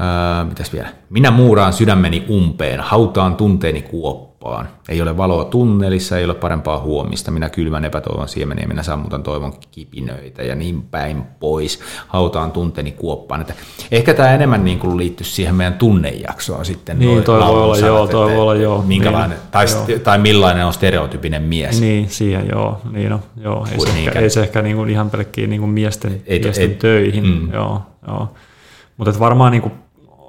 Öö, 0.00 0.44
mitäs 0.44 0.72
vielä? 0.72 0.88
Minä 1.10 1.30
muuraan 1.30 1.72
sydämeni 1.72 2.26
umpeen, 2.30 2.80
hautaan 2.80 3.36
tunteeni 3.36 3.82
kuoppaan. 4.48 4.68
Ei 4.88 5.02
ole 5.02 5.16
valoa 5.16 5.44
tunnelissa, 5.44 6.18
ei 6.18 6.24
ole 6.24 6.34
parempaa 6.34 6.80
huomista. 6.80 7.30
Minä 7.30 7.48
kylmän 7.48 7.84
epätoivon 7.84 8.28
siemeniä, 8.28 8.66
minä 8.68 8.82
sammutan 8.82 9.22
toivon 9.22 9.52
kipinöitä 9.70 10.42
ja 10.42 10.54
niin 10.54 10.82
päin 10.82 11.22
pois. 11.40 11.80
Hautaan 12.08 12.52
tunteeni 12.52 12.92
kuoppaan. 12.92 13.40
Että 13.40 13.54
ehkä 13.90 14.14
tämä 14.14 14.30
enemmän 14.30 14.64
niin 14.64 14.78
kuin 14.78 14.96
liittyy 14.96 15.26
siihen 15.26 15.54
meidän 15.54 15.74
tunnejaksoon 15.74 16.64
sitten. 16.64 16.98
Niin, 16.98 17.22
toi 17.22 17.40
voi 17.40 17.62
olla, 17.62 17.78
joo, 17.78 18.06
toi 18.06 18.30
voi 18.30 18.38
olla, 18.38 18.54
joo. 18.54 18.82
Minkälainen, 18.82 19.38
niin, 19.38 19.48
tai, 19.50 19.66
joo. 19.88 19.98
tai 19.98 20.18
millainen 20.18 20.66
on 20.66 20.72
stereotypinen 20.72 21.42
mies. 21.42 21.80
Niin, 21.80 22.10
siihen 22.10 22.48
joo. 22.52 22.80
Niin, 22.92 23.10
no, 23.10 23.20
joo. 23.42 23.66
Ei, 23.72 23.80
se 23.80 23.98
ehkä, 23.98 24.20
ei 24.20 24.30
se 24.30 24.40
ehkä 24.40 24.62
niin 24.62 24.76
kuin 24.76 24.90
ihan 24.90 25.10
pelkkiä 25.10 25.46
niin 25.46 25.60
kuin 25.60 25.70
miesten, 25.70 26.22
ei, 26.26 26.40
miesten 26.40 26.70
ei, 26.70 26.76
töihin. 26.76 27.26
Mm. 27.26 27.52
Joo, 27.52 27.82
joo. 28.06 28.28
Mutta 28.96 29.18
varmaan 29.18 29.52
niin 29.52 29.62
kuin 29.62 29.72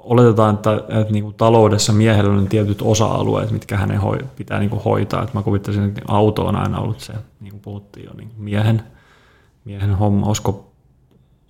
oletetaan, 0.04 0.54
että, 0.54 0.74
että 0.88 1.12
niin 1.12 1.24
kuin 1.24 1.34
taloudessa 1.34 1.92
miehellä 1.92 2.32
on 2.32 2.48
tietyt 2.48 2.82
osa-alueet, 2.82 3.50
mitkä 3.50 3.76
hänen 3.76 4.00
hoi, 4.00 4.18
pitää 4.36 4.58
niin 4.58 4.70
kuin 4.70 4.82
hoitaa. 4.82 5.22
Että 5.22 5.38
mä 5.38 5.42
kuvittaisin, 5.42 5.84
että 5.84 6.00
auto 6.08 6.46
on 6.46 6.56
aina 6.56 6.80
ollut 6.80 7.00
se, 7.00 7.12
niin 7.40 7.50
kuin 7.50 7.60
puhuttiin 7.60 8.06
jo, 8.06 8.10
niin 8.16 8.30
miehen, 8.38 8.82
miehen 9.64 9.94
homma. 9.94 10.26
Olisiko, 10.26 10.70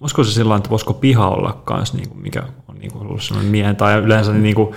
olisiko 0.01 0.25
se 0.25 0.33
sillä 0.33 0.57
että 0.57 0.71
voisiko 0.71 0.95
piha 0.95 1.29
olla 1.29 1.61
kanssa, 1.65 1.97
niin 1.97 2.09
kuin, 2.09 2.23
mikä 2.23 2.43
on 2.69 2.79
niin 2.79 2.93
kuin 2.93 3.07
ollut 3.07 3.23
sellainen 3.23 3.51
miehen, 3.51 3.77
tai 3.77 3.99
yleensä 3.99 4.33
niin 4.33 4.55
kuin, 4.55 4.75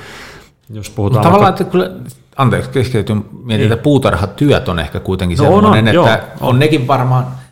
jos 0.70 0.90
puhutaan... 0.90 1.18
No, 1.18 1.24
tavallaan, 1.24 1.52
vaikka, 1.52 1.64
että 1.64 1.72
kyllä, 1.72 1.92
anteeksi, 2.36 2.70
keskeytyn 2.70 3.18
mietin, 3.18 3.48
niin. 3.48 3.72
että 3.72 3.84
puutarhatyöt 3.84 4.70
on 4.70 4.80
ehkä 4.80 5.00
kuitenkin 5.00 5.38
no, 5.38 5.44
sellainen, 5.44 5.98
on, 5.98 6.04
on, 6.04 6.08
että 6.08 6.28
joo. 6.40 6.50
on 6.50 6.60
nekin 6.60 6.88
varmaan– 6.88 7.28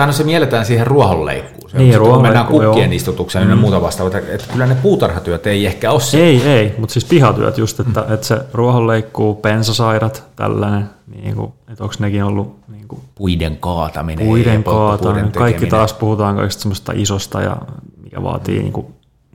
tai 0.00 0.06
no 0.06 0.12
se 0.12 0.24
mielletään 0.24 0.66
siihen 0.66 0.86
ruohonleikkuun. 0.86 1.70
Se 1.70 1.78
niin, 1.78 1.98
kun 1.98 2.22
mennään 2.22 2.46
kukkien 2.46 2.90
joo. 2.90 2.96
istutukseen 2.96 3.44
mm. 3.44 3.50
ja 3.50 3.56
muuta 3.56 3.82
vastaavaa, 3.82 4.18
että 4.18 4.46
kyllä 4.52 4.66
ne 4.66 4.74
puutarhatyöt 4.74 5.46
ei 5.46 5.66
ehkä 5.66 5.92
ole 5.92 6.00
se. 6.00 6.24
Ei, 6.24 6.42
ei, 6.42 6.74
mutta 6.78 6.92
siis 6.92 7.04
pihatyöt 7.04 7.58
just, 7.58 7.80
että, 7.80 8.00
mm. 8.00 8.14
että 8.14 8.26
se 8.26 8.38
ruohonleikkuu, 8.52 9.34
pensasairat, 9.34 10.24
tällainen, 10.36 10.90
niin 11.22 11.36
kuin, 11.36 11.52
että 11.68 11.84
onko 11.84 11.94
nekin 11.98 12.24
ollut... 12.24 12.56
Niin 12.68 12.88
kuin, 12.88 13.02
puiden 13.14 13.56
kaataminen. 13.56 14.26
Puiden 14.26 14.64
kaataminen, 14.64 15.32
kaikki 15.32 15.66
taas 15.66 15.92
puhutaan 15.92 16.36
kaikista 16.36 16.62
semmoista 16.62 16.92
isosta 16.96 17.40
ja 17.40 17.56
mikä 18.02 18.22
vaatii 18.22 18.58
niin 18.58 18.72
kuin, 18.72 18.86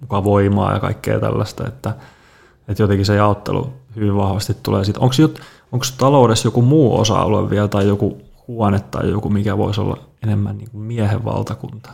mukaan 0.01 0.23
voimaa 0.23 0.73
ja 0.73 0.79
kaikkea 0.79 1.19
tällaista, 1.19 1.67
että, 1.67 1.93
että 2.67 2.83
jotenkin 2.83 3.05
se 3.05 3.15
jaottelu 3.15 3.69
hyvin 3.95 4.15
vahvasti 4.15 4.57
tulee 4.63 4.83
siitä. 4.83 4.99
Onko, 4.99 5.15
onko 5.71 5.85
taloudessa 5.97 6.47
joku 6.47 6.61
muu 6.61 6.99
osa-alue 6.99 7.49
vielä 7.49 7.67
tai 7.67 7.87
joku 7.87 8.21
huone 8.47 8.79
tai 8.79 9.09
joku, 9.09 9.29
mikä 9.29 9.57
voisi 9.57 9.81
olla 9.81 9.97
enemmän 10.23 10.57
niin 10.57 10.71
kuin 10.71 10.81
miehen 10.81 11.25
valtakunta. 11.25 11.89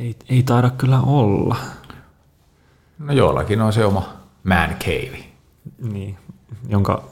Ei, 0.00 0.16
ei 0.28 0.42
taida 0.42 0.70
kyllä 0.70 1.00
olla. 1.00 1.56
No 2.98 3.12
jollakin 3.12 3.60
on 3.60 3.72
se 3.72 3.84
oma 3.84 4.08
man 4.44 4.70
cave. 4.84 5.24
Niin, 5.92 6.16
jonka... 6.68 7.02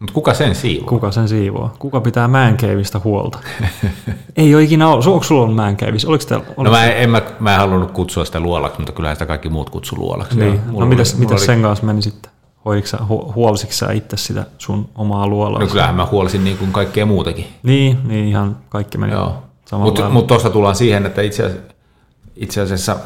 Mutta 0.00 0.12
kuka 0.14 0.34
sen 0.34 0.54
siivoo? 0.54 0.88
Kuka 0.88 1.10
sen 1.10 1.28
siivoo? 1.28 1.70
Kuka 1.78 2.00
pitää 2.00 2.28
man 2.28 2.56
caveista 2.56 3.00
huolta? 3.04 3.38
ei 4.36 4.54
ole 4.54 4.62
ikinä 4.62 4.88
ollut. 4.88 5.06
Onko 5.06 5.24
sulla 5.24 5.42
ollut 5.42 5.56
man 5.56 5.76
cave? 5.76 5.96
Oliko 6.06 6.24
teillä, 6.24 6.44
no 6.56 6.70
mä 6.70 6.84
en, 6.84 7.10
mä, 7.10 7.22
mä 7.40 7.52
en 7.54 7.60
halunnut 7.60 7.90
kutsua 7.90 8.24
sitä 8.24 8.40
luolaksi, 8.40 8.78
mutta 8.78 8.92
kyllähän 8.92 9.16
sitä 9.16 9.26
kaikki 9.26 9.48
muut 9.48 9.70
kutsu 9.70 9.96
luolaksi. 9.96 10.38
Niin. 10.38 10.60
no 10.78 10.86
mitäs, 10.86 11.18
mitäs 11.18 11.40
oli... 11.40 11.46
sen 11.46 11.62
kanssa 11.62 11.86
meni 11.86 12.02
sitten? 12.02 12.32
Hoiditko 12.66 13.32
huolisitko 13.34 13.72
sä 13.72 13.92
itse 13.92 14.16
sitä 14.16 14.46
sun 14.58 14.88
omaa 14.94 15.26
luolaa? 15.26 15.60
No 15.60 15.66
kyllähän 15.66 15.94
mä 15.94 16.06
huolisin 16.06 16.44
niin 16.44 16.58
kuin 16.58 16.72
kaikkea 16.72 17.06
muutakin. 17.06 17.46
Niin, 17.62 17.98
niin 18.04 18.28
ihan 18.28 18.56
kaikki 18.68 18.98
meni 18.98 19.12
Joo. 19.12 19.42
Mutta 19.72 20.08
mut 20.08 20.26
tuosta 20.26 20.50
tullaan 20.50 20.74
siihen, 20.74 21.06
että 21.06 21.22
itse 21.22 21.44
asiassa, 21.44 21.74
itse 22.36 22.60
asiassa 22.60 22.96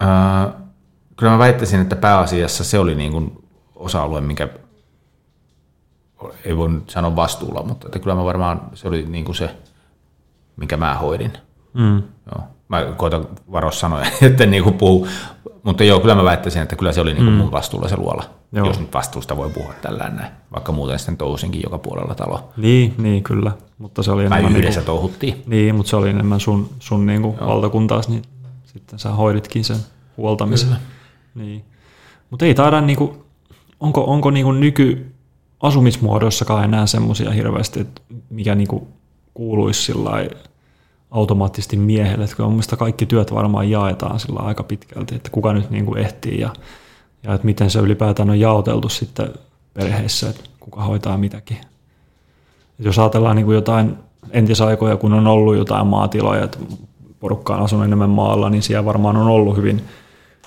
ää, 0.00 0.52
kyllä 1.16 1.32
mä 1.32 1.38
väittäisin, 1.38 1.80
että 1.80 1.96
pääasiassa 1.96 2.64
se 2.64 2.78
oli 2.78 2.94
niin 2.94 3.12
kuin 3.12 3.44
osa-alue, 3.76 4.20
mikä 4.20 4.48
ei 6.44 6.56
voi 6.56 6.68
nyt 6.68 6.90
sanoa 6.90 7.16
vastuulla, 7.16 7.62
mutta 7.62 7.88
että 7.88 7.98
kyllä 7.98 8.14
mä 8.14 8.24
varmaan 8.24 8.60
se 8.74 8.88
oli 8.88 9.06
niin 9.08 9.24
kuin 9.24 9.36
se, 9.36 9.56
minkä 10.56 10.76
mä 10.76 10.94
hoidin. 10.94 11.32
Mm. 11.72 12.02
Joo. 12.26 12.44
Mä 12.68 12.84
koitan 12.96 13.28
varoa 13.52 13.70
sanoja, 13.70 14.06
että 14.22 14.46
niin 14.46 14.62
kuin 14.62 14.74
puhu. 14.74 15.08
Mutta 15.62 15.84
joo, 15.84 16.00
kyllä 16.00 16.14
mä 16.14 16.24
väittäisin, 16.24 16.62
että 16.62 16.76
kyllä 16.76 16.92
se 16.92 17.00
oli 17.00 17.14
niin 17.14 17.24
kuin 17.24 17.34
mm. 17.34 17.38
mun 17.38 17.52
vastuulla 17.52 17.88
se 17.88 17.96
luola, 17.96 18.24
joo. 18.52 18.66
jos 18.66 18.80
nyt 18.80 18.94
vastuusta 18.94 19.36
voi 19.36 19.50
puhua 19.50 19.74
tällä 19.82 20.08
näin, 20.08 20.32
vaikka 20.54 20.72
muuten 20.72 20.98
sitten 20.98 21.16
touhusinkin 21.16 21.62
joka 21.64 21.78
puolella 21.78 22.14
talo. 22.14 22.48
Niin, 22.56 22.94
niin 22.98 23.22
kyllä, 23.22 23.52
mutta 23.78 24.02
se 24.02 24.10
oli 24.10 24.24
enemmän... 24.24 24.52
Mä 24.52 24.58
yhdessä 24.58 24.80
niin 24.80 24.86
kuin, 24.86 24.96
touhuttiin. 24.96 25.42
Niin, 25.46 25.74
mutta 25.74 25.90
se 25.90 25.96
oli 25.96 26.10
enemmän 26.10 26.40
sun, 26.40 26.68
sun 26.78 27.06
niin 27.06 27.22
kuin 27.22 27.36
valtakuntaas, 27.40 28.08
niin 28.08 28.22
sitten 28.64 28.98
sä 28.98 29.10
hoiditkin 29.10 29.64
sen 29.64 29.76
huoltamisen. 30.16 30.68
Kyllä. 30.68 30.80
Niin. 31.34 31.64
Mutta 32.30 32.44
ei 32.44 32.54
taida, 32.54 32.80
niin 32.80 32.96
kuin, 32.96 33.10
onko, 33.80 34.04
onko 34.04 34.30
niin 34.30 34.44
kuin 34.44 34.60
nyky 34.60 35.14
asumismuodoissakaan 35.60 36.64
enää 36.64 36.86
semmoisia 36.86 37.30
hirveästi, 37.30 37.80
että 37.80 38.00
mikä 38.30 38.54
niin 38.54 38.68
kuin 38.68 38.86
kuuluisi 39.34 39.82
sillä 39.82 40.10
automaattisesti 41.10 41.76
miehelle. 41.76 42.24
Että 42.24 42.42
mun 42.42 42.52
mielestä 42.52 42.76
kaikki 42.76 43.06
työt 43.06 43.34
varmaan 43.34 43.70
jaetaan 43.70 44.20
sillä 44.20 44.40
aika 44.40 44.62
pitkälti, 44.62 45.14
että 45.14 45.30
kuka 45.30 45.52
nyt 45.52 45.70
niin 45.70 45.86
kuin 45.86 45.98
ehtii 45.98 46.40
ja, 46.40 46.50
ja 47.22 47.34
että 47.34 47.44
miten 47.44 47.70
se 47.70 47.78
ylipäätään 47.78 48.30
on 48.30 48.40
jaoteltu 48.40 48.88
sitten 48.88 49.28
perheessä, 49.74 50.30
että 50.30 50.42
kuka 50.60 50.82
hoitaa 50.82 51.18
mitäkin. 51.18 51.56
Et 52.80 52.84
jos 52.84 52.98
ajatellaan 52.98 53.36
niin 53.36 53.46
kuin 53.46 53.54
jotain 53.54 53.96
entisaikoja, 54.30 54.96
kun 54.96 55.12
on 55.12 55.26
ollut 55.26 55.56
jotain 55.56 55.86
maatiloja, 55.86 56.44
että 56.44 56.58
porukka 57.20 57.56
on 57.56 57.62
asunut 57.62 57.84
enemmän 57.84 58.10
maalla, 58.10 58.50
niin 58.50 58.62
siellä 58.62 58.84
varmaan 58.84 59.16
on 59.16 59.26
ollut 59.26 59.56
hyvin, 59.56 59.84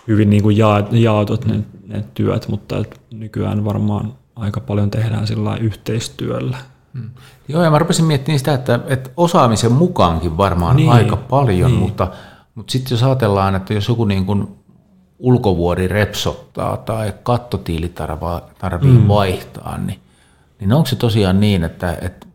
hyvin 0.08 0.30
niin 0.30 0.44
kuin 0.44 0.58
jaotut 0.92 1.46
ne, 1.46 1.60
ne 1.88 2.04
työt, 2.14 2.48
mutta 2.48 2.84
nykyään 3.12 3.66
varmaan 3.66 4.14
aika 4.36 4.60
paljon 4.60 4.92
tehdään 4.92 5.28
sillä 5.28 5.58
yhteistyöllä. 5.58 6.58
Hmm. 6.98 7.10
Joo, 7.48 7.64
ja 7.64 7.72
mä 7.72 7.80
rupesin 7.80 8.06
miettimään 8.06 8.40
sitä, 8.40 8.54
että, 8.54 8.80
että 8.88 9.10
osaamisen 9.18 9.72
mukaankin 9.72 10.38
varmaan 10.38 10.76
niin, 10.76 10.90
aika 10.90 11.18
paljon, 11.18 11.72
niin. 11.72 11.80
mutta, 11.80 12.08
mutta 12.56 12.72
sitten 12.72 12.96
jos 12.96 13.04
ajatellaan, 13.04 13.56
että 13.56 13.74
jos 13.74 13.88
joku 13.88 14.06
niin 14.06 14.26
kuin 14.26 14.48
ulkovuori 15.20 15.88
repsottaa 15.88 16.78
tai 16.78 17.14
kattotiili 17.24 17.90
tarvii 18.60 18.92
mm. 18.92 19.08
vaihtaa, 19.08 19.78
niin, 19.78 20.00
niin 20.60 20.74
onko 20.74 20.86
se 20.86 20.96
tosiaan 20.96 21.40
niin, 21.40 21.64
että, 21.64 21.98
että 22.02 22.28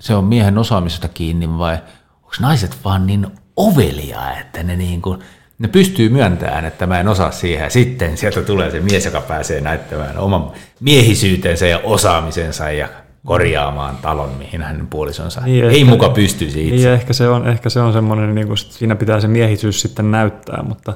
se 0.00 0.14
on 0.14 0.24
miehen 0.24 0.58
osaamisesta 0.58 1.08
kiinni 1.08 1.58
vai 1.58 1.78
onko 2.16 2.34
naiset 2.40 2.76
vaan 2.84 3.06
niin 3.06 3.26
ovelia, 3.56 4.38
että 4.40 4.62
ne, 4.62 4.76
niin 4.76 5.02
kuin, 5.02 5.18
ne 5.58 5.68
pystyy 5.68 6.08
myöntämään, 6.08 6.64
että 6.64 6.86
mä 6.86 7.00
en 7.00 7.08
osaa 7.08 7.30
siihen 7.30 7.70
sitten 7.70 8.16
sieltä 8.16 8.42
tulee 8.42 8.70
se 8.70 8.80
mies, 8.80 9.04
joka 9.04 9.20
pääsee 9.20 9.60
näyttämään 9.60 10.18
oman 10.18 10.52
miehisyytensä 10.80 11.66
ja 11.66 11.78
osaamisensa 11.78 12.70
ja 12.70 12.88
korjaamaan 13.26 13.96
talon, 14.02 14.30
mihin 14.38 14.62
hänen 14.62 14.86
puolisonsa 14.86 15.40
niin 15.40 15.64
ei 15.64 15.80
ehkä, 15.80 15.90
muka 15.90 16.08
pystyisi 16.08 16.68
itse. 16.68 16.76
Niin 16.76 16.88
ehkä 16.88 17.12
se 17.12 17.28
on, 17.28 17.48
ehkä 17.48 17.70
se 17.70 17.80
on 17.80 17.92
semmoinen, 17.92 18.34
niin 18.34 18.46
kuin 18.46 18.58
siinä 18.58 18.96
pitää 18.96 19.20
se 19.20 19.28
miehisyys 19.28 19.80
sitten 19.80 20.10
näyttää, 20.10 20.62
mutta 20.68 20.94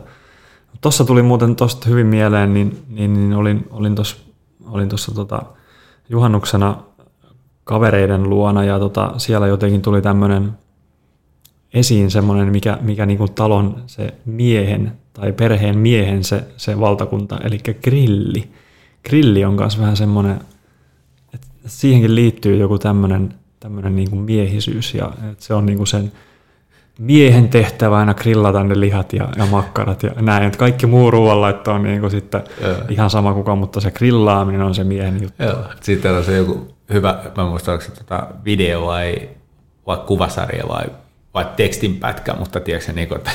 tuossa 0.80 1.04
tuli 1.04 1.22
muuten 1.22 1.56
tuosta 1.56 1.88
hyvin 1.88 2.06
mieleen, 2.06 2.54
niin, 2.54 2.82
niin, 2.88 3.14
niin 3.14 3.34
olin, 3.34 3.66
olin 3.70 3.94
tuossa 3.94 4.16
olin 4.70 4.88
tossa, 4.88 5.14
tota, 5.14 5.42
juhannuksena 6.08 6.82
kavereiden 7.64 8.30
luona 8.30 8.64
ja 8.64 8.78
tota, 8.78 9.12
siellä 9.16 9.46
jotenkin 9.46 9.82
tuli 9.82 10.02
tämmöinen 10.02 10.52
esiin 11.74 12.10
semmoinen, 12.10 12.48
mikä, 12.48 12.78
mikä 12.80 13.06
niin 13.06 13.18
kuin 13.18 13.32
talon 13.32 13.82
se 13.86 14.14
miehen 14.24 14.92
tai 15.12 15.32
perheen 15.32 15.78
miehen 15.78 16.24
se, 16.24 16.44
se 16.56 16.80
valtakunta, 16.80 17.38
eli 17.44 17.58
grilli. 17.58 18.50
Grilli 19.08 19.44
on 19.44 19.54
myös 19.54 19.80
vähän 19.80 19.96
semmoinen 19.96 20.40
siihenkin 21.66 22.14
liittyy 22.14 22.56
joku 22.56 22.78
tämmöinen 22.78 23.34
tämmöinen 23.60 23.96
niin 23.96 24.10
kuin 24.10 24.22
miehisyys 24.22 24.94
ja 24.94 25.12
että 25.30 25.44
se 25.44 25.54
on 25.54 25.66
niin 25.66 25.76
kuin 25.76 25.86
sen 25.86 26.12
miehen 26.98 27.48
tehtävä 27.48 27.96
aina 27.98 28.14
grillata 28.14 28.64
ne 28.64 28.80
lihat 28.80 29.12
ja, 29.12 29.28
ja 29.36 29.46
makkarat 29.46 30.02
ja 30.02 30.10
näin. 30.20 30.42
Että 30.42 30.58
kaikki 30.58 30.86
muu 30.86 31.10
ruoanlaitto 31.10 31.72
on 31.72 31.82
niin 31.82 32.00
kuin 32.00 32.10
sitten 32.10 32.44
Joo. 32.62 32.74
ihan 32.88 33.10
sama 33.10 33.34
kuka, 33.34 33.56
mutta 33.56 33.80
se 33.80 33.90
grillaaminen 33.90 34.62
on 34.62 34.74
se 34.74 34.84
miehen 34.84 35.22
juttu. 35.22 35.42
Joo. 35.42 35.64
Sitten 35.80 36.14
on 36.14 36.24
se 36.24 36.36
joku 36.36 36.74
hyvä, 36.92 37.22
mä 37.36 37.46
muistan, 37.46 37.74
onko 37.74 37.84
se 37.84 37.92
tota 37.92 38.26
video 38.44 38.86
vai, 38.86 39.28
vai 39.86 39.98
kuvasarja 40.06 40.64
vai, 40.68 40.84
vai 41.34 41.46
tekstinpätkä, 41.56 42.34
mutta 42.34 42.60
tiedätkö 42.60 42.92
niin 42.92 43.08
kuin, 43.08 43.18
että 43.18 43.30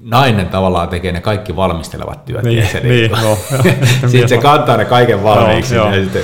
nainen 0.00 0.48
tavallaan 0.48 0.88
tekee 0.88 1.12
ne 1.12 1.20
kaikki 1.20 1.56
valmistelevat 1.56 2.24
työt. 2.24 2.44
Niin, 2.44 2.66
se 2.66 2.80
niin, 2.80 2.90
niin, 2.90 3.10
no, 3.10 3.38
sitten 4.10 4.28
se 4.28 4.38
kantaa 4.38 4.76
ne 4.76 4.84
kaiken 4.84 5.22
valmiiksi 5.22 5.74
no, 5.74 5.94
ja 5.94 6.04
sitten 6.04 6.22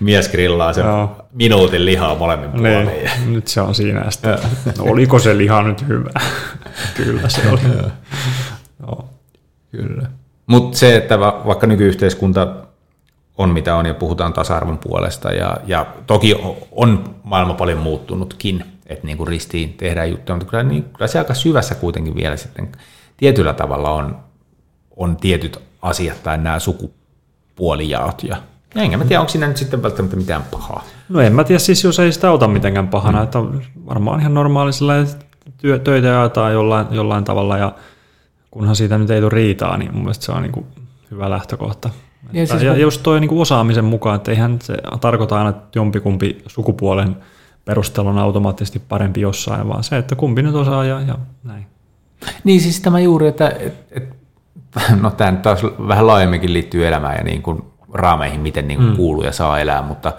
mies 0.00 0.28
grillaa 0.28 0.72
sen 0.72 0.84
no. 0.84 1.16
minuutin 1.32 1.84
lihaa 1.84 2.14
molemmin 2.14 2.50
niin, 2.52 2.62
puolin. 2.62 2.86
Niin, 2.86 3.32
nyt 3.32 3.48
se 3.48 3.60
on 3.60 3.74
siinä 3.74 4.10
sitten. 4.10 4.38
No, 4.78 4.84
oliko 4.84 5.18
se 5.18 5.38
liha 5.38 5.62
nyt 5.62 5.88
hyvä? 5.88 6.10
Kyllä 6.96 7.28
se 7.28 7.48
oli. 7.48 7.60
no. 8.86 9.04
Kyllä. 9.70 10.08
Mutta 10.46 10.78
se, 10.78 10.96
että 10.96 11.20
vaikka 11.20 11.66
nykyyhteiskunta 11.66 12.54
on 13.38 13.50
mitä 13.50 13.76
on 13.76 13.86
ja 13.86 13.94
puhutaan 13.94 14.32
tasa-arvon 14.32 14.78
puolesta 14.78 15.32
ja, 15.32 15.56
ja 15.66 15.86
toki 16.06 16.34
on 16.72 17.04
maailma 17.24 17.54
paljon 17.54 17.78
muuttunutkin, 17.78 18.64
että 18.86 19.06
niin 19.06 19.16
kuin 19.16 19.28
ristiin 19.28 19.72
tehdään 19.72 20.10
juttuja, 20.10 20.36
mutta 20.36 20.50
kyllä, 20.50 20.62
niin, 20.62 20.84
kyllä 20.84 21.06
se 21.06 21.18
aika 21.18 21.34
syvässä 21.34 21.74
kuitenkin 21.74 22.14
vielä 22.14 22.36
sitten 22.36 22.68
tietyllä 23.16 23.54
tavalla 23.54 23.90
on, 23.90 24.18
on 24.96 25.16
tietyt 25.16 25.58
asiat 25.82 26.22
tai 26.22 26.38
nämä 26.38 26.58
sukupuolijaot 26.58 28.22
ja 28.22 28.36
ja 28.74 28.82
enkä 28.82 28.96
mä 28.96 29.04
tiedä, 29.04 29.20
onko 29.20 29.30
siinä 29.30 29.46
nyt 29.46 29.56
sitten 29.56 29.82
välttämättä 29.82 30.16
mitään 30.16 30.42
pahaa. 30.50 30.84
No 31.08 31.20
en 31.20 31.32
mä 31.32 31.44
tiedä, 31.44 31.58
siis 31.58 31.84
jos 31.84 31.98
ei 31.98 32.12
sitä 32.12 32.30
ota 32.30 32.48
mitenkään 32.48 32.88
pahana, 32.88 33.18
mm. 33.18 33.24
että 33.24 33.38
varmaan 33.86 34.20
ihan 34.20 34.34
normaalisella 34.34 34.92
työ, 35.58 35.78
töitä 35.78 36.06
jaetaan 36.06 36.52
jollain, 36.52 36.86
jollain 36.90 37.24
tavalla 37.24 37.58
ja 37.58 37.72
kunhan 38.50 38.76
siitä 38.76 38.98
nyt 38.98 39.10
ei 39.10 39.20
tule 39.20 39.30
riitaa, 39.30 39.76
niin 39.76 39.92
mun 39.92 40.02
mielestä 40.02 40.24
se 40.24 40.32
on 40.32 40.42
niin 40.42 40.52
kuin 40.52 40.66
hyvä 41.10 41.30
lähtökohta. 41.30 41.90
Ja, 42.32 42.42
että, 42.42 42.54
siis 42.54 42.62
ja 42.62 42.76
just 42.76 43.02
toi 43.02 43.20
niin 43.20 43.28
kuin 43.28 43.40
osaamisen 43.40 43.84
mukaan, 43.84 44.16
että 44.16 44.30
eihän 44.30 44.58
se 44.62 44.76
tarkoita 45.00 45.38
aina, 45.38 45.50
että 45.50 45.78
jompikumpi 45.78 46.42
sukupuolen 46.46 47.16
perustelu 47.64 48.08
on 48.08 48.18
automaattisesti 48.18 48.78
parempi 48.78 49.20
jossain, 49.20 49.68
vaan 49.68 49.84
se, 49.84 49.96
että 49.96 50.16
kumpi 50.16 50.42
nyt 50.42 50.54
osaa 50.54 50.84
ja, 50.84 51.00
ja 51.00 51.18
näin. 51.44 51.66
Niin 52.44 52.60
siis 52.60 52.80
tämä 52.80 53.00
juuri, 53.00 53.26
että 53.26 53.48
et, 53.48 53.74
et, 53.90 54.08
no 55.02 55.10
tämä 55.10 55.30
nyt 55.30 55.42
taas 55.42 55.64
vähän 55.88 56.06
laajemminkin 56.06 56.52
liittyy 56.52 56.86
elämään 56.86 57.16
ja 57.18 57.24
niin 57.24 57.42
kuin 57.42 57.62
raameihin, 57.92 58.40
miten 58.40 58.68
niin 58.68 58.78
kuin 58.78 58.90
mm. 58.90 58.96
kuuluu 58.96 59.22
ja 59.22 59.32
saa 59.32 59.60
elää, 59.60 59.82
mutta, 59.82 60.12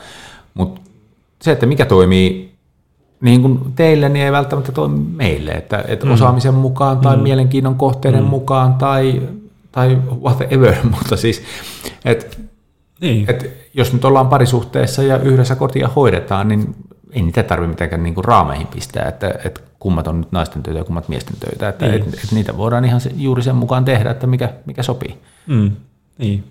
mutta 0.53 0.81
se, 1.41 1.51
että 1.51 1.65
mikä 1.65 1.85
toimii 1.85 2.55
niin 3.21 3.41
kuin 3.41 3.59
teille, 3.75 4.09
niin 4.09 4.25
ei 4.25 4.31
välttämättä 4.31 4.71
toimi 4.71 4.99
meille, 5.15 5.51
että, 5.51 5.83
että 5.87 6.05
mm. 6.05 6.11
osaamisen 6.11 6.53
mukaan 6.53 6.97
tai 6.97 7.17
mm. 7.17 7.23
mielenkiinnon 7.23 7.75
kohteiden 7.75 8.23
mm. 8.23 8.29
mukaan 8.29 8.73
tai, 8.73 9.21
tai 9.71 9.97
whatever, 10.21 10.75
mutta 10.95 11.17
siis, 11.17 11.43
että 12.05 12.37
niin. 13.01 13.29
Et 13.29 13.49
jos 13.73 13.93
nyt 13.93 14.05
ollaan 14.05 14.27
parisuhteessa 14.27 15.03
ja 15.03 15.17
yhdessä 15.17 15.55
kotia 15.55 15.89
hoidetaan, 15.95 16.47
niin 16.47 16.75
ei 17.11 17.21
niitä 17.21 17.43
tarvitse 17.43 17.69
mitenkään 17.69 18.03
niin 18.03 18.15
kuin 18.15 18.25
raameihin 18.25 18.67
pistää, 18.67 19.07
että, 19.09 19.33
että 19.45 19.61
kummat 19.79 20.07
on 20.07 20.21
nyt 20.21 20.31
naisten 20.31 20.63
töitä 20.63 20.79
ja 20.79 20.83
kummat 20.83 21.09
miesten 21.09 21.35
töitä. 21.39 21.69
Että, 21.69 21.85
niin. 21.85 21.95
että, 21.95 22.17
että 22.23 22.35
niitä 22.35 22.57
voidaan 22.57 22.85
ihan 22.85 23.01
se, 23.01 23.11
juuri 23.15 23.43
sen 23.43 23.55
mukaan 23.55 23.85
tehdä, 23.85 24.11
että 24.11 24.27
mikä, 24.27 24.53
mikä 24.65 24.83
sopii. 24.83 25.17
Mm, 25.47 25.71
niin. 26.17 26.43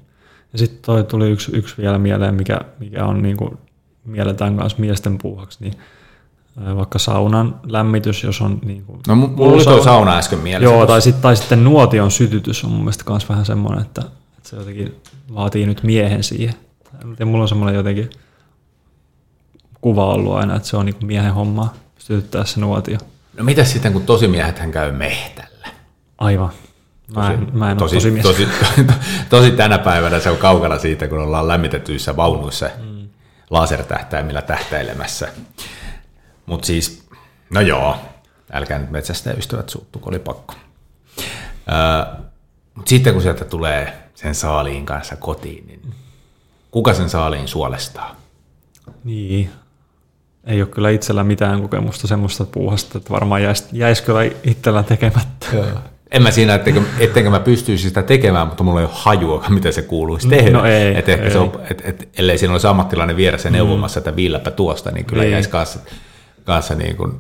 Ja 0.53 0.59
sitten 0.59 0.79
toi 0.87 1.05
tuli 1.05 1.31
yksi, 1.31 1.57
yksi 1.57 1.75
vielä 1.79 1.99
mieleen, 1.99 2.35
mikä, 2.35 2.61
mikä 2.79 3.05
on 3.05 3.23
niin 3.23 3.37
kuin 3.37 3.59
mielletään 4.05 4.53
myös 4.53 4.79
miesten 4.79 5.19
puuhaksi, 5.19 5.59
niin 5.61 5.75
vaikka 6.77 6.99
saunan 6.99 7.61
lämmitys, 7.67 8.25
jos 8.25 8.40
on... 8.40 8.59
Niin 8.64 8.85
kuin, 8.85 9.01
no 9.09 9.17
mulla 9.17 9.53
oli 9.53 9.64
tuo 9.64 9.83
sauna 9.83 10.17
äsken 10.17 10.38
mielessä. 10.38 10.75
Joo, 10.75 10.87
tai, 10.87 11.03
sit, 11.03 11.21
tai 11.21 11.37
sitten 11.37 11.64
nuotion 11.64 12.11
sytytys 12.11 12.64
on 12.64 12.71
mun 12.71 12.81
mielestä 12.81 13.11
myös 13.11 13.29
vähän 13.29 13.47
semmoinen, 13.47 13.83
että, 13.83 14.03
että 14.38 14.49
se 14.49 14.57
jotenkin 14.57 14.95
vaatii 15.35 15.67
nyt 15.67 15.83
miehen 15.83 16.23
siihen. 16.23 16.55
Ja 17.19 17.27
mulla 17.27 17.43
on 17.43 17.49
semmoinen 17.49 17.75
jotenkin 17.75 18.11
kuva 19.85 20.07
ollut 20.07 20.35
aina, 20.35 20.57
että 20.57 20.68
se 20.68 20.77
on 20.77 20.87
niin 20.87 20.94
kuin 20.94 21.07
miehen 21.07 21.35
homma 21.35 21.75
sytyttää 21.99 22.44
se 22.44 22.61
nuotio. 22.61 22.99
No 23.37 23.44
mitä 23.44 23.64
sitten, 23.64 23.92
kun 23.92 24.07
tosimiehet 24.07 24.59
hän 24.59 24.70
käy 24.70 24.92
mehtällä? 24.92 25.68
Aivan. 26.18 26.51
Mä 27.14 27.33
en, 27.33 27.38
tosi, 27.38 27.53
mä 27.53 27.70
en 27.70 27.77
tosi, 27.77 27.97
tosi, 27.97 28.20
tosi, 28.23 28.49
tosi, 29.31 29.51
tänä 29.51 29.79
päivänä 29.79 30.20
se 30.20 30.31
on 30.31 30.37
kaukana 30.37 30.79
siitä, 30.79 31.09
kun 31.09 31.18
ollaan 31.18 31.49
lämmitetyissä 31.49 32.16
vaunuissa 32.16 32.70
mm. 32.79 33.09
lasertähtäimillä 33.51 34.42
tähtäilemässä. 34.42 35.29
Mutta 36.47 36.66
siis, 36.66 37.07
no 37.51 37.61
joo, 37.61 37.97
älkää 38.53 38.79
nyt 38.79 38.90
metsästä 38.90 39.33
ystävät 39.33 39.68
suuttu, 39.68 39.99
kun 39.99 40.12
oli 40.12 40.18
pakko. 40.18 40.55
Öö, 41.73 42.25
Mutta 42.75 42.88
sitten 42.88 43.12
kun 43.12 43.23
sieltä 43.23 43.44
tulee 43.44 44.11
sen 44.14 44.35
saaliin 44.35 44.87
kanssa 44.87 45.16
kotiin, 45.16 45.66
niin 45.66 45.94
kuka 46.70 46.94
sen 46.94 47.11
saaliin 47.11 47.49
suolestaa? 47.49 48.16
Niin, 49.05 49.51
ei 50.47 50.63
ole 50.63 50.69
kyllä 50.69 50.91
itsellä 50.91 51.25
mitään 51.25 51.63
kokemusta 51.63 52.07
semmoista 52.07 52.45
puuhasta, 52.45 52.99
että 52.99 53.11
varmaan 53.11 53.43
jäisi, 53.43 53.65
jäisi 53.73 54.03
kyllä 54.03 54.21
itsellä 54.45 54.83
tekemättä. 54.83 55.47
Joo. 55.53 55.67
En 56.11 56.23
mä 56.23 56.31
siinä, 56.31 56.55
ettenkö, 56.55 56.83
ettenkö 56.99 57.31
mä 57.31 57.41
pystyisi 57.41 57.89
sitä 57.89 58.03
tekemään, 58.03 58.47
mutta 58.47 58.65
mulla 58.65 58.81
ei 58.81 58.87
ole 58.87 58.95
hajua, 58.97 59.45
miten 59.49 59.73
se 59.73 59.83
kuuluisi 59.83 60.29
tehdä. 60.29 60.51
No 60.51 60.65
ei, 60.65 60.99
et 60.99 61.09
ehkä 61.09 61.25
ei. 61.25 61.31
Se 61.31 61.39
on, 61.39 61.53
et, 61.71 61.83
et, 61.85 62.09
ellei 62.19 62.39
siinä 62.39 62.53
olisi 62.53 62.67
ammattilainen 62.67 63.17
vieressä 63.17 63.49
mm. 63.49 63.53
neuvomassa, 63.53 64.01
että 64.01 64.17
viilläpä 64.17 64.51
tuosta, 64.51 64.91
niin 64.91 65.05
kyllä 65.05 65.23
mm. 65.23 65.31
jäisi 65.31 65.49
kanssa, 65.49 65.79
kanssa 66.45 66.75
niin 66.75 66.97
kuin, 66.97 67.13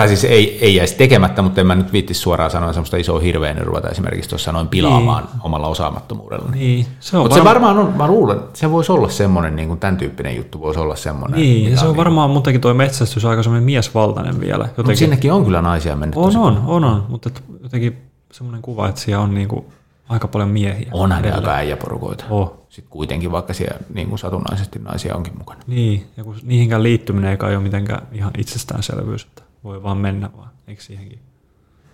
tai 0.00 0.08
siis 0.08 0.24
ei, 0.24 0.58
ei 0.60 0.76
jäisi 0.76 0.96
tekemättä, 0.96 1.42
mutta 1.42 1.60
en 1.60 1.66
mä 1.66 1.74
nyt 1.74 1.92
viittisi 1.92 2.20
suoraan 2.20 2.50
sanoa 2.50 2.72
semmoista 2.72 2.96
isoa 2.96 3.20
hirveän 3.20 3.58
ruveta 3.58 3.88
esimerkiksi 3.88 4.30
tuossa 4.30 4.52
noin 4.52 4.68
pilaamaan 4.68 5.24
niin. 5.24 5.40
omalla 5.42 5.68
osaamattomuudella. 5.68 6.50
Niin. 6.50 6.86
Se 7.00 7.16
on 7.16 7.22
Mutta 7.22 7.44
varma... 7.44 7.50
se 7.50 7.54
varmaan 7.54 7.78
on, 7.78 7.96
mä 7.96 8.06
luulen, 8.06 8.40
se 8.54 8.70
voisi 8.70 8.92
olla 8.92 9.08
semmoinen, 9.08 9.56
niin 9.56 9.68
kuin 9.68 9.80
tämän 9.80 9.96
tyyppinen 9.96 10.36
juttu 10.36 10.60
voisi 10.60 10.80
olla 10.80 10.96
semmoinen. 10.96 11.40
Niin, 11.40 11.78
se 11.78 11.84
on 11.84 11.90
niin 11.90 11.96
varmaan 11.96 12.30
muutenkin 12.30 12.60
tuo 12.60 12.74
metsästys 12.74 13.24
aika 13.24 13.42
semmoinen 13.42 13.64
miesvaltainen 13.64 14.40
vielä. 14.40 14.64
Jotenkin. 14.64 14.84
Mutta 14.84 14.98
sinnekin 14.98 15.32
on 15.32 15.44
kyllä 15.44 15.62
naisia 15.62 15.96
mennyt. 15.96 16.16
On, 16.16 16.36
on, 16.36 16.62
on, 16.66 16.84
on, 16.84 17.06
mutta 17.08 17.30
jotenkin 17.62 17.96
semmoinen 18.32 18.62
kuva, 18.62 18.88
että 18.88 19.00
siellä 19.00 19.24
on 19.24 19.34
niin 19.34 19.48
kuin 19.48 19.64
aika 20.08 20.28
paljon 20.28 20.48
miehiä. 20.48 20.88
Onhan 20.92 21.22
ne 21.22 21.32
aika 21.32 21.50
äijäporukoita. 21.54 22.24
Oh. 22.30 22.52
Sitten 22.68 22.90
kuitenkin, 22.90 23.32
vaikka 23.32 23.54
siellä 23.54 23.78
niin 23.94 24.08
kuin 24.08 24.18
satunnaisesti 24.18 24.78
naisia 24.78 25.16
onkin 25.16 25.38
mukana. 25.38 25.60
Niin, 25.66 26.06
ja 26.16 26.24
kun 26.24 26.36
niihinkään 26.42 26.82
liittyminen 26.82 27.30
ei 27.30 27.36
kai 27.36 27.56
ole 27.56 27.62
mitenkään 27.62 28.02
ihan 28.12 28.30
itsestäänselvyys, 28.38 29.22
että 29.22 29.49
voi 29.64 29.82
vaan 29.82 29.96
mennä 29.96 30.30
vaan, 30.36 30.50
eikö 30.66 30.82
siihenkin 30.82 31.18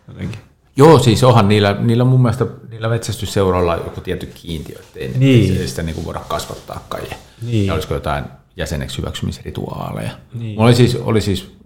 jotenkin? 0.08 0.40
Joo, 0.76 0.98
siis 0.98 1.24
onhan 1.24 1.48
niillä, 1.48 1.76
niillä 1.80 2.04
mun 2.04 2.22
mielestä 2.22 2.46
niillä 2.70 2.88
metsästysseuroilla 2.88 3.76
joku 3.76 4.00
tietty 4.00 4.26
kiintiö, 4.26 4.78
ettei 4.78 5.08
niin. 5.18 5.56
ei 5.60 5.68
sitä 5.68 5.82
niin 5.82 5.94
kuin 5.94 6.04
voida 6.04 6.20
kasvattaa 6.28 6.84
kai. 6.88 7.02
Niin. 7.42 7.66
Ja 7.66 7.74
olisiko 7.74 7.94
jotain 7.94 8.24
jäseneksi 8.56 8.98
hyväksymisrituaaleja. 8.98 10.10
Niin. 10.34 10.54
Mulla 10.54 10.64
oli 10.64 10.74
siis, 10.74 10.96
oli 10.96 11.20
siis 11.20 11.56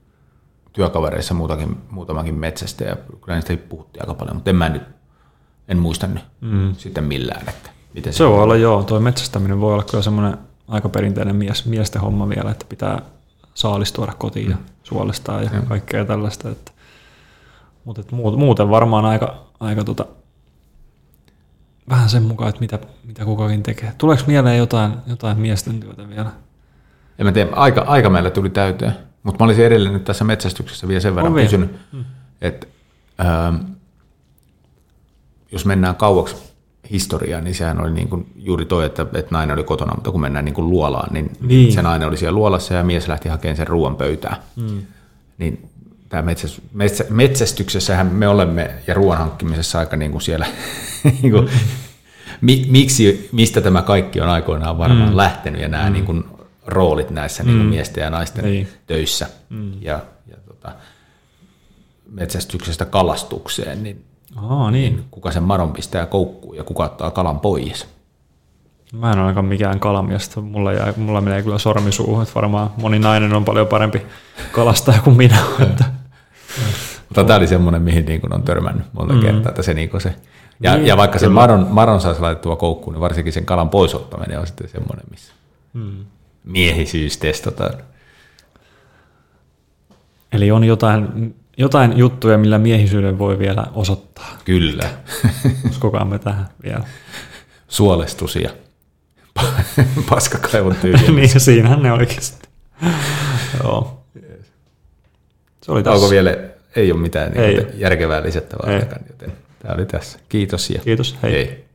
työkavereissa 0.72 1.34
muutakin, 1.34 1.76
muutamakin 1.90 2.34
metsästä 2.34 2.84
ja 2.84 2.96
kyllä 2.96 3.34
niistä 3.34 3.56
puhuttiin 3.56 4.02
aika 4.02 4.14
paljon, 4.14 4.36
mutta 4.36 4.50
en 4.50 4.56
mä 4.56 4.68
nyt, 4.68 4.82
en 5.68 5.78
muista 5.78 6.06
nyt 6.06 6.24
mm. 6.40 6.74
sitten 6.74 7.04
millään, 7.04 7.48
että 7.48 7.70
miten 7.94 8.12
se, 8.12 8.16
se 8.16 8.24
voi 8.24 8.42
olla 8.42 8.56
joo, 8.56 8.82
tuo 8.82 9.00
metsästäminen 9.00 9.60
voi 9.60 9.72
olla 9.72 9.84
kyllä 9.84 10.02
semmoinen 10.02 10.38
aika 10.68 10.88
perinteinen 10.88 11.36
mies, 11.36 11.66
miesten 11.66 12.02
homma 12.02 12.28
vielä, 12.28 12.50
että 12.50 12.66
pitää 12.68 13.02
saalis 13.60 13.92
tuoda 13.92 14.12
kotiin 14.18 14.46
mm. 14.46 14.50
ja 14.50 14.56
suolestaan 14.82 15.44
ja 15.44 15.50
mm. 15.50 15.66
kaikkea 15.66 16.04
tällaista. 16.04 16.50
Että, 16.50 16.72
mutta 17.84 18.00
et 18.00 18.12
muuten 18.12 18.70
varmaan 18.70 19.04
aika, 19.04 19.46
aika 19.60 19.84
tota, 19.84 20.06
vähän 21.88 22.08
sen 22.08 22.22
mukaan, 22.22 22.48
että 22.48 22.60
mitä, 22.60 22.78
mitä 23.04 23.24
kukakin 23.24 23.62
tekee. 23.62 23.92
Tuleeko 23.98 24.22
mieleen 24.26 24.58
jotain, 24.58 24.92
jotain 25.06 25.38
miesten 25.38 25.80
työtä 25.80 26.08
vielä? 26.08 26.30
En 27.18 27.26
mä 27.26 27.32
tiedä, 27.32 27.50
aika, 27.52 27.80
aika 27.80 28.10
meillä 28.10 28.30
tuli 28.30 28.50
täyteen. 28.50 28.92
Mutta 29.22 29.44
mä 29.44 29.46
olisin 29.46 29.64
edelleen 29.64 29.92
nyt 29.92 30.04
tässä 30.04 30.24
metsästyksessä 30.24 30.88
vielä 30.88 31.00
sen 31.00 31.14
verran 31.14 31.34
pysynyt, 31.34 31.78
mm. 31.92 32.04
että 32.40 32.66
ähm, 33.20 33.56
jos 35.52 35.64
mennään 35.64 35.96
kauaksi 35.96 36.49
historiaa, 36.90 37.40
niin 37.40 37.54
sehän 37.54 37.80
oli 37.80 37.90
niin 37.90 38.08
kuin 38.08 38.26
juuri 38.36 38.64
toi, 38.64 38.86
että, 38.86 39.02
että 39.02 39.30
nainen 39.30 39.54
oli 39.54 39.64
kotona, 39.64 39.94
mutta 39.94 40.10
kun 40.10 40.20
mennään 40.20 40.44
niin 40.44 40.54
kuin 40.54 40.70
luolaan, 40.70 41.12
niin, 41.12 41.30
niin, 41.40 41.72
se 41.72 41.82
nainen 41.82 42.08
oli 42.08 42.16
siellä 42.16 42.36
luolassa 42.36 42.74
ja 42.74 42.84
mies 42.84 43.08
lähti 43.08 43.28
hakemaan 43.28 43.56
sen 43.56 43.66
ruoan 43.66 43.96
pöytään. 43.96 44.36
Mm. 44.56 44.82
Niin 45.38 45.68
tämä 46.08 46.22
metsäst, 46.22 46.58
metsä, 46.72 47.04
metsästyksessähän 47.10 48.06
me 48.06 48.28
olemme 48.28 48.70
ja 48.86 48.94
ruoan 48.94 49.18
hankkimisessa 49.18 49.78
aika 49.78 49.96
niin 49.96 50.10
kuin 50.10 50.22
siellä, 50.22 50.46
niin 51.22 51.32
kuin, 51.32 51.50
mi, 52.40 52.66
miksi, 52.70 53.28
mistä 53.32 53.60
tämä 53.60 53.82
kaikki 53.82 54.20
on 54.20 54.28
aikoinaan 54.28 54.78
varmaan 54.78 55.10
mm. 55.10 55.16
lähtenyt 55.16 55.60
ja 55.60 55.68
nämä 55.68 55.86
mm. 55.86 55.92
niin 55.92 56.04
kuin, 56.06 56.24
roolit 56.66 57.10
näissä 57.10 57.42
niin 57.42 57.54
mm. 57.54 57.58
niin 57.58 57.68
miesten 57.68 58.02
ja 58.02 58.10
naisten 58.10 58.44
niin. 58.44 58.68
töissä 58.86 59.26
mm. 59.48 59.72
ja, 59.80 60.00
ja 60.26 60.36
tota, 60.46 60.72
metsästyksestä 62.10 62.84
kalastukseen, 62.84 63.82
niin, 63.82 64.04
Aa, 64.36 64.70
niin. 64.70 65.04
kuka 65.10 65.30
sen 65.30 65.42
maron 65.42 65.72
pistää 65.72 66.06
koukkuun 66.06 66.56
ja 66.56 66.64
kuka 66.64 66.84
ottaa 66.84 67.10
kalan 67.10 67.40
pois. 67.40 67.88
Mä 68.92 69.12
en 69.12 69.18
ole 69.18 69.22
ainakaan 69.22 69.44
mikään 69.44 69.80
kalamiestä. 69.80 70.40
Mulla, 70.40 70.72
jää, 70.72 70.92
mulla 70.96 71.20
menee 71.20 71.42
kyllä 71.42 71.58
sormi 71.58 71.92
suuhun, 71.92 72.22
että 72.22 72.34
varmaan 72.34 72.70
moni 72.76 72.98
nainen 72.98 73.34
on 73.34 73.44
paljon 73.44 73.66
parempi 73.66 74.02
kalastaja 74.52 75.02
kuin 75.02 75.16
minä. 75.16 75.38
että. 75.62 75.84
Mutta 77.08 77.24
tämä 77.24 77.36
oli 77.36 77.46
semmoinen, 77.46 77.82
mihin 77.82 78.06
niin 78.06 78.20
kuin 78.20 78.34
on 78.34 78.42
törmännyt 78.42 78.86
monta 78.92 79.14
mm. 79.14 79.20
kertaa, 79.20 79.50
että 79.50 79.62
se, 79.62 79.74
niin 79.74 79.90
kuin 79.90 80.00
se 80.00 80.14
ja, 80.60 80.76
niin, 80.76 80.86
ja 80.86 80.96
vaikka 80.96 81.18
sen 81.18 81.32
maron, 81.32 81.66
maron 81.70 82.00
saisi 82.00 82.20
laitettua 82.20 82.56
koukkuun, 82.56 82.94
niin 82.94 83.00
varsinkin 83.00 83.32
sen 83.32 83.46
kalan 83.46 83.68
poisottaminen 83.68 84.38
on 84.38 84.46
sitten 84.46 84.68
semmoinen, 84.68 85.04
missä 85.10 85.32
mm 85.72 86.04
miehisyys 86.44 87.18
testataan. 87.18 87.74
Eli 90.32 90.50
on 90.50 90.64
jotain, 90.64 91.34
jotain 91.60 91.98
juttuja, 91.98 92.38
millä 92.38 92.58
miehisyyden 92.58 93.18
voi 93.18 93.38
vielä 93.38 93.64
osoittaa. 93.74 94.38
Kyllä. 94.44 94.90
Uskokaamme 95.70 96.18
tähän 96.18 96.48
vielä. 96.62 96.84
Suolestus 97.68 98.36
ja 98.36 98.50
paskakaivon 100.10 100.76
tyyliä. 100.76 101.10
niin, 101.20 101.40
siinähän 101.40 101.82
ne 101.82 101.90
sitten. 102.20 102.50
Joo. 103.62 104.04
Se 105.62 105.72
oli 105.72 105.82
tässä. 105.82 105.96
Onko 105.96 106.10
vielä, 106.10 106.36
ei 106.76 106.92
ole 106.92 107.00
mitään 107.00 107.32
niin 107.32 107.44
ei. 107.44 107.66
järkevää 107.74 108.22
lisättävää, 108.22 108.74
joten 109.08 109.32
tämä 109.58 109.74
oli 109.74 109.86
tässä. 109.86 110.18
Kiitos 110.28 110.70
ja 110.70 110.80
Kiitos, 110.80 111.16
hei. 111.22 111.32
hei. 111.32 111.69